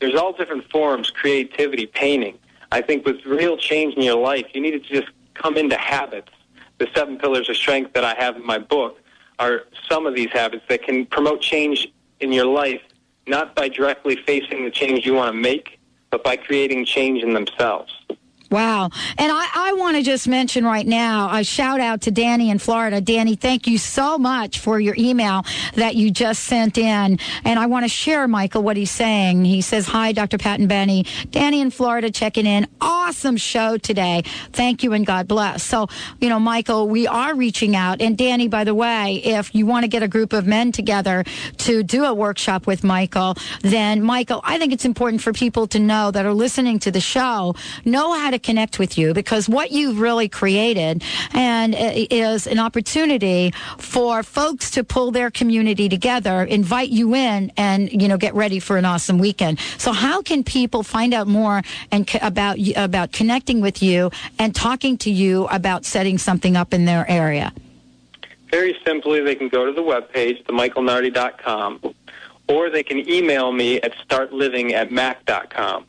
There's 0.00 0.14
all 0.14 0.32
different 0.32 0.70
forms, 0.70 1.10
creativity, 1.10 1.84
painting. 1.84 2.38
I 2.70 2.80
think 2.80 3.04
with 3.04 3.26
real 3.26 3.58
change 3.58 3.94
in 3.94 4.00
your 4.00 4.18
life, 4.18 4.46
you 4.54 4.62
need 4.62 4.70
to 4.70 4.80
just 4.80 5.12
come 5.34 5.58
into 5.58 5.76
habits. 5.76 6.32
The 6.78 6.88
seven 6.94 7.18
pillars 7.18 7.46
of 7.50 7.58
strength 7.58 7.92
that 7.92 8.04
I 8.04 8.14
have 8.14 8.36
in 8.36 8.46
my 8.46 8.56
book 8.56 8.98
are 9.38 9.64
some 9.86 10.06
of 10.06 10.14
these 10.14 10.30
habits 10.30 10.64
that 10.70 10.82
can 10.82 11.04
promote 11.04 11.42
change 11.42 11.92
in 12.20 12.32
your 12.32 12.46
life, 12.46 12.80
not 13.26 13.54
by 13.54 13.68
directly 13.68 14.16
facing 14.16 14.64
the 14.64 14.70
change 14.70 15.06
you 15.06 15.14
want 15.14 15.32
to 15.32 15.38
make, 15.38 15.78
but 16.10 16.24
by 16.24 16.36
creating 16.36 16.84
change 16.84 17.22
in 17.22 17.32
themselves. 17.32 17.92
Wow. 18.52 18.90
And 19.16 19.32
I, 19.32 19.48
I 19.54 19.72
want 19.72 19.96
to 19.96 20.02
just 20.02 20.28
mention 20.28 20.62
right 20.62 20.86
now 20.86 21.34
a 21.34 21.42
shout 21.42 21.80
out 21.80 22.02
to 22.02 22.10
Danny 22.10 22.50
in 22.50 22.58
Florida. 22.58 23.00
Danny, 23.00 23.34
thank 23.34 23.66
you 23.66 23.78
so 23.78 24.18
much 24.18 24.58
for 24.58 24.78
your 24.78 24.94
email 24.98 25.46
that 25.74 25.94
you 25.96 26.10
just 26.10 26.44
sent 26.44 26.76
in. 26.76 27.18
And 27.44 27.58
I 27.58 27.64
want 27.64 27.86
to 27.86 27.88
share, 27.88 28.28
Michael, 28.28 28.62
what 28.62 28.76
he's 28.76 28.90
saying. 28.90 29.46
He 29.46 29.62
says, 29.62 29.86
Hi, 29.86 30.12
Dr. 30.12 30.36
Pat 30.36 30.60
and 30.60 30.68
Benny. 30.68 31.06
Danny 31.30 31.62
in 31.62 31.70
Florida 31.70 32.10
checking 32.10 32.44
in. 32.44 32.66
Awesome 32.78 33.38
show 33.38 33.78
today. 33.78 34.22
Thank 34.52 34.82
you 34.82 34.92
and 34.92 35.06
God 35.06 35.26
bless. 35.26 35.62
So, 35.62 35.88
you 36.20 36.28
know, 36.28 36.38
Michael, 36.38 36.90
we 36.90 37.06
are 37.06 37.34
reaching 37.34 37.74
out. 37.74 38.02
And 38.02 38.18
Danny, 38.18 38.48
by 38.48 38.64
the 38.64 38.74
way, 38.74 39.22
if 39.24 39.54
you 39.54 39.64
want 39.64 39.84
to 39.84 39.88
get 39.88 40.02
a 40.02 40.08
group 40.08 40.34
of 40.34 40.46
men 40.46 40.72
together 40.72 41.24
to 41.56 41.82
do 41.82 42.04
a 42.04 42.12
workshop 42.12 42.66
with 42.66 42.84
Michael, 42.84 43.34
then 43.62 44.02
Michael, 44.02 44.42
I 44.44 44.58
think 44.58 44.74
it's 44.74 44.84
important 44.84 45.22
for 45.22 45.32
people 45.32 45.66
to 45.68 45.78
know 45.78 46.10
that 46.10 46.26
are 46.26 46.34
listening 46.34 46.78
to 46.80 46.90
the 46.90 47.00
show, 47.00 47.54
know 47.86 48.12
how 48.12 48.30
to 48.30 48.41
connect 48.42 48.78
with 48.78 48.98
you 48.98 49.14
because 49.14 49.48
what 49.48 49.70
you've 49.70 50.00
really 50.00 50.28
created 50.28 51.02
and 51.32 51.74
is 51.78 52.46
an 52.46 52.58
opportunity 52.58 53.52
for 53.78 54.22
folks 54.22 54.70
to 54.72 54.84
pull 54.84 55.10
their 55.10 55.30
community 55.30 55.88
together, 55.88 56.42
invite 56.42 56.90
you 56.90 57.14
in 57.14 57.52
and, 57.56 57.90
you 57.92 58.08
know, 58.08 58.16
get 58.16 58.34
ready 58.34 58.58
for 58.58 58.76
an 58.76 58.84
awesome 58.84 59.18
weekend. 59.18 59.58
So 59.78 59.92
how 59.92 60.22
can 60.22 60.44
people 60.44 60.82
find 60.82 61.14
out 61.14 61.26
more 61.26 61.62
and 61.90 62.08
about, 62.20 62.58
about 62.76 63.12
connecting 63.12 63.60
with 63.60 63.82
you 63.82 64.10
and 64.38 64.54
talking 64.54 64.98
to 64.98 65.10
you 65.10 65.46
about 65.46 65.84
setting 65.84 66.18
something 66.18 66.56
up 66.56 66.74
in 66.74 66.84
their 66.84 67.08
area? 67.10 67.52
Very 68.50 68.76
simply, 68.84 69.20
they 69.22 69.34
can 69.34 69.48
go 69.48 69.64
to 69.64 69.72
the 69.72 69.80
webpage, 69.80 70.44
themichaelnardi.com, 70.44 71.80
or 72.48 72.68
they 72.68 72.82
can 72.82 73.08
email 73.08 73.50
me 73.50 73.80
at 73.80 73.94
startliving 74.06 74.72
at 74.72 74.92
mac.com. 74.92 75.86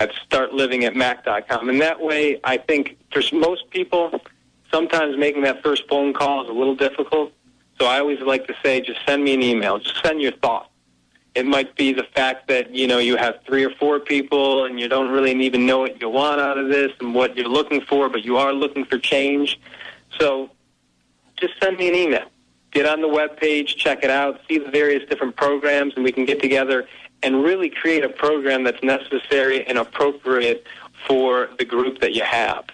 At 0.00 0.12
startliving 0.30 0.84
at 0.84 0.94
mac.com. 0.94 1.68
And 1.68 1.80
that 1.80 2.00
way, 2.00 2.40
I 2.44 2.56
think 2.56 2.96
for 3.12 3.20
most 3.34 3.68
people, 3.70 4.20
sometimes 4.70 5.16
making 5.16 5.42
that 5.42 5.62
first 5.62 5.88
phone 5.88 6.12
call 6.12 6.44
is 6.44 6.48
a 6.48 6.52
little 6.52 6.76
difficult. 6.76 7.32
So 7.80 7.86
I 7.86 7.98
always 7.98 8.20
like 8.20 8.46
to 8.46 8.54
say, 8.62 8.80
just 8.80 9.00
send 9.06 9.24
me 9.24 9.34
an 9.34 9.42
email. 9.42 9.78
Just 9.78 10.02
send 10.02 10.20
your 10.20 10.32
thought. 10.32 10.70
It 11.34 11.46
might 11.46 11.74
be 11.76 11.92
the 11.92 12.04
fact 12.14 12.48
that, 12.48 12.74
you 12.74 12.86
know, 12.86 12.98
you 12.98 13.16
have 13.16 13.40
three 13.46 13.64
or 13.64 13.70
four 13.70 14.00
people 14.00 14.64
and 14.64 14.80
you 14.80 14.88
don't 14.88 15.10
really 15.10 15.32
even 15.44 15.66
know 15.66 15.78
what 15.78 16.00
you 16.00 16.08
want 16.08 16.40
out 16.40 16.58
of 16.58 16.68
this 16.68 16.90
and 17.00 17.14
what 17.14 17.36
you're 17.36 17.48
looking 17.48 17.80
for, 17.80 18.08
but 18.08 18.24
you 18.24 18.36
are 18.36 18.52
looking 18.52 18.84
for 18.84 18.98
change. 18.98 19.60
So 20.18 20.50
just 21.36 21.54
send 21.62 21.78
me 21.78 21.88
an 21.88 21.94
email. 21.94 22.24
Get 22.72 22.86
on 22.86 23.00
the 23.00 23.08
web 23.08 23.36
page, 23.36 23.76
check 23.76 24.02
it 24.02 24.10
out, 24.10 24.40
see 24.48 24.58
the 24.58 24.70
various 24.70 25.08
different 25.08 25.36
programs, 25.36 25.94
and 25.94 26.04
we 26.04 26.12
can 26.12 26.24
get 26.24 26.40
together 26.40 26.86
and 27.22 27.42
really 27.42 27.68
create 27.68 28.04
a 28.04 28.08
program 28.08 28.64
that's 28.64 28.82
necessary 28.82 29.66
and 29.66 29.78
appropriate 29.78 30.66
for 31.06 31.48
the 31.58 31.64
group 31.64 32.00
that 32.00 32.14
you 32.14 32.22
have. 32.22 32.64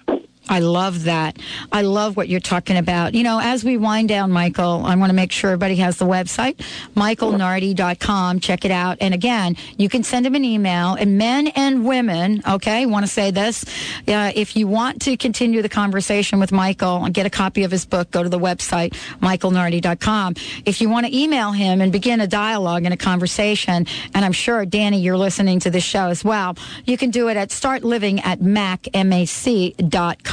I 0.49 0.61
love 0.61 1.05
that. 1.05 1.39
I 1.73 1.83
love 1.83 2.17
what 2.17 2.29
you're 2.29 2.41
talking 2.41 2.77
about. 2.77 3.15
You 3.15 3.23
know, 3.23 3.41
as 3.41 3.65
we 3.65 3.77
wind 3.77 4.09
down, 4.09 4.31
Michael, 4.31 4.85
I 4.85 4.95
want 4.97 5.11
to 5.11 5.15
make 5.15 5.33
sure 5.33 5.51
everybody 5.51 5.77
has 5.77 5.97
the 5.97 6.05
website, 6.05 6.57
michaelnardi.com. 6.95 8.41
Check 8.41 8.65
it 8.65 8.71
out. 8.71 8.99
And 9.01 9.15
again, 9.15 9.57
you 9.79 9.89
can 9.89 10.03
send 10.03 10.27
him 10.27 10.35
an 10.35 10.45
email. 10.45 10.95
And 10.95 11.17
men 11.17 11.47
and 11.49 11.87
women, 11.87 12.43
okay, 12.47 12.85
want 12.85 13.07
to 13.07 13.11
say 13.11 13.31
this. 13.31 13.65
Uh, 14.07 14.33
if 14.35 14.55
you 14.55 14.69
want 14.69 15.01
to 15.03 15.17
continue 15.17 15.63
the 15.63 15.69
conversation 15.69 16.39
with 16.39 16.53
Michael 16.53 17.05
and 17.05 17.15
get 17.15 17.25
a 17.25 17.31
copy 17.31 17.65
of 17.65 17.71
his 17.71 17.87
book, 17.87 18.11
go 18.11 18.23
to 18.23 18.29
the 18.29 18.39
website, 18.39 18.91
michaelnardi.com. 19.21 20.35
If 20.67 20.81
you 20.81 20.91
want 20.91 21.07
to 21.07 21.17
email 21.17 21.53
him 21.53 21.81
and 21.81 21.91
begin 21.91 22.21
a 22.21 22.27
dialogue 22.27 22.85
and 22.85 22.93
a 22.93 22.99
conversation, 22.99 23.87
and 24.15 24.25
I'm 24.25 24.33
sure, 24.33 24.67
Danny, 24.67 25.01
you're 25.01 25.17
listening 25.17 25.61
to 25.61 25.71
this 25.71 25.85
show 25.85 26.09
as 26.09 26.23
well, 26.23 26.57
you 26.85 26.99
can 26.99 27.11
do 27.11 27.29
it 27.29 27.37
at 27.39 27.49
startliving 27.49 28.25
at 28.25 28.41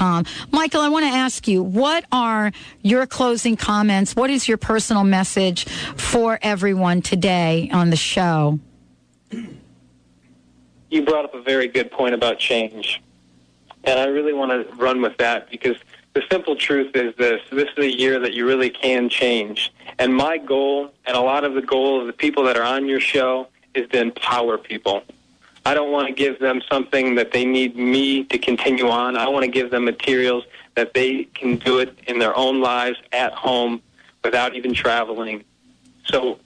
mac.com. 0.02 0.26
Michael, 0.52 0.82
I 0.82 0.90
want 0.90 1.06
to 1.06 1.12
ask 1.12 1.48
you, 1.48 1.64
what 1.64 2.06
are 2.12 2.52
your 2.82 3.06
closing 3.06 3.56
comments? 3.56 4.16
What 4.16 4.30
is 4.30 4.48
your 4.48 4.58
personal 4.58 5.04
message 5.04 5.66
for 5.66 6.40
everyone 6.42 7.02
today 7.02 7.70
on 7.72 7.90
the 7.90 7.96
show? 7.96 8.60
You 10.90 11.06
brought 11.06 11.26
up 11.26 11.34
a 11.34 11.42
very 11.42 11.68
good 11.68 11.92
point 11.92 12.14
about 12.14 12.38
change. 12.40 13.02
And 13.84 14.00
I 14.00 14.06
really 14.06 14.34
want 14.34 14.52
to 14.52 14.76
run 14.76 15.02
with 15.02 15.18
that 15.18 15.50
because 15.50 15.78
the 16.14 16.22
simple 16.30 16.56
truth 16.56 16.96
is 16.96 17.16
this 17.16 17.42
this 17.52 17.70
is 17.78 17.86
a 17.86 17.90
year 17.90 18.20
that 18.20 18.34
you 18.34 18.46
really 18.46 18.70
can 18.70 19.10
change. 19.10 19.72
And 19.98 20.14
my 20.14 20.38
goal, 20.38 20.92
and 21.06 21.16
a 21.16 21.22
lot 21.22 21.46
of 21.46 21.54
the 21.54 21.62
goal 21.62 22.02
of 22.02 22.08
the 22.08 22.14
people 22.14 22.44
that 22.44 22.58
are 22.58 22.64
on 22.64 22.86
your 22.88 23.00
show, 23.00 23.48
is 23.74 23.90
to 23.90 24.02
empower 24.02 24.58
people. 24.58 25.04
I 25.65 25.74
don't 25.76 25.91
want 25.91 26.08
to 26.08 26.13
give 26.13 26.39
them 26.39 26.62
something 26.69 27.15
that 27.15 27.32
they 27.32 27.45
need 27.45 27.76
me 27.76 28.24
to 28.26 28.38
continue 28.39 28.89
on. 28.89 29.15
I 29.15 29.28
want 29.28 29.45
to 29.45 29.52
give 29.52 29.69
them 29.69 29.86
materials 29.86 30.43
that 30.76 30.93
they 30.93 31.26
can 31.26 31.58
do 31.58 31.80
it 31.80 31.97
in 32.08 32.17
their 32.17 32.36
own 32.36 32.62
lives 32.62 32.97
at 33.12 33.34
home 33.34 33.82
without 34.24 34.56
even 34.56 34.74
traveling. 34.74 35.43
So 36.06 36.39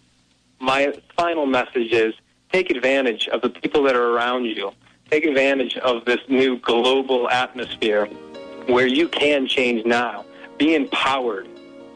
my 0.59 0.93
final 1.15 1.45
message 1.45 1.93
is 1.93 2.13
take 2.51 2.69
advantage 2.69 3.27
of 3.29 3.41
the 3.41 3.49
people 3.49 3.83
that 3.83 3.95
are 3.95 4.11
around 4.11 4.45
you. 4.45 4.73
Take 5.09 5.25
advantage 5.25 5.77
of 5.77 6.03
this 6.03 6.19
new 6.27 6.57
global 6.59 7.29
atmosphere 7.29 8.07
where 8.67 8.87
you 8.87 9.07
can 9.07 9.47
change 9.47 9.85
now. 9.85 10.25
Be 10.57 10.75
empowered 10.75 11.47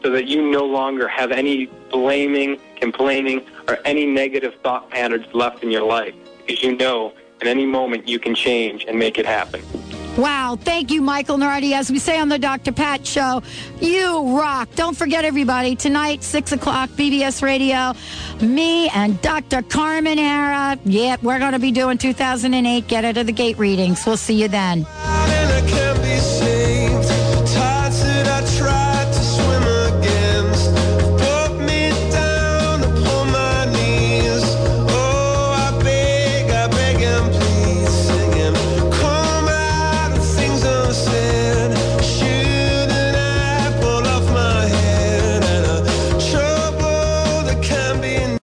so 0.02 0.10
that 0.10 0.26
you 0.26 0.50
no 0.50 0.64
longer 0.64 1.06
have 1.06 1.32
any 1.32 1.66
blaming, 1.90 2.58
complaining, 2.76 3.44
or 3.68 3.78
any 3.84 4.06
negative 4.06 4.54
thought 4.62 4.88
patterns 4.88 5.26
left 5.34 5.62
in 5.62 5.70
your 5.70 5.84
life 5.84 6.14
because 6.46 6.62
you 6.62 6.76
know 6.76 7.12
at 7.40 7.46
any 7.46 7.66
moment 7.66 8.08
you 8.08 8.18
can 8.18 8.34
change 8.34 8.84
and 8.86 8.98
make 8.98 9.18
it 9.18 9.26
happen. 9.26 9.62
Wow. 10.16 10.58
Thank 10.60 10.90
you, 10.90 11.00
Michael 11.00 11.38
Nardi. 11.38 11.72
As 11.72 11.90
we 11.90 11.98
say 11.98 12.18
on 12.18 12.28
the 12.28 12.38
Dr. 12.38 12.72
Pat 12.72 13.06
Show, 13.06 13.42
you 13.80 14.36
rock. 14.36 14.68
Don't 14.74 14.96
forget, 14.96 15.24
everybody, 15.24 15.76
tonight, 15.76 16.24
6 16.24 16.52
o'clock, 16.52 16.90
BBS 16.90 17.42
Radio, 17.42 17.94
me 18.44 18.88
and 18.90 19.20
Dr. 19.22 19.62
Carmen 19.62 20.18
Harra. 20.18 20.78
Yep, 20.84 21.22
we're 21.22 21.38
going 21.38 21.52
to 21.52 21.58
be 21.58 21.70
doing 21.70 21.96
2008 21.96 22.88
Get 22.88 23.04
Out 23.04 23.16
of 23.16 23.26
the 23.26 23.32
Gate 23.32 23.56
readings. 23.56 24.04
We'll 24.04 24.16
see 24.16 24.40
you 24.40 24.48
then. 24.48 24.84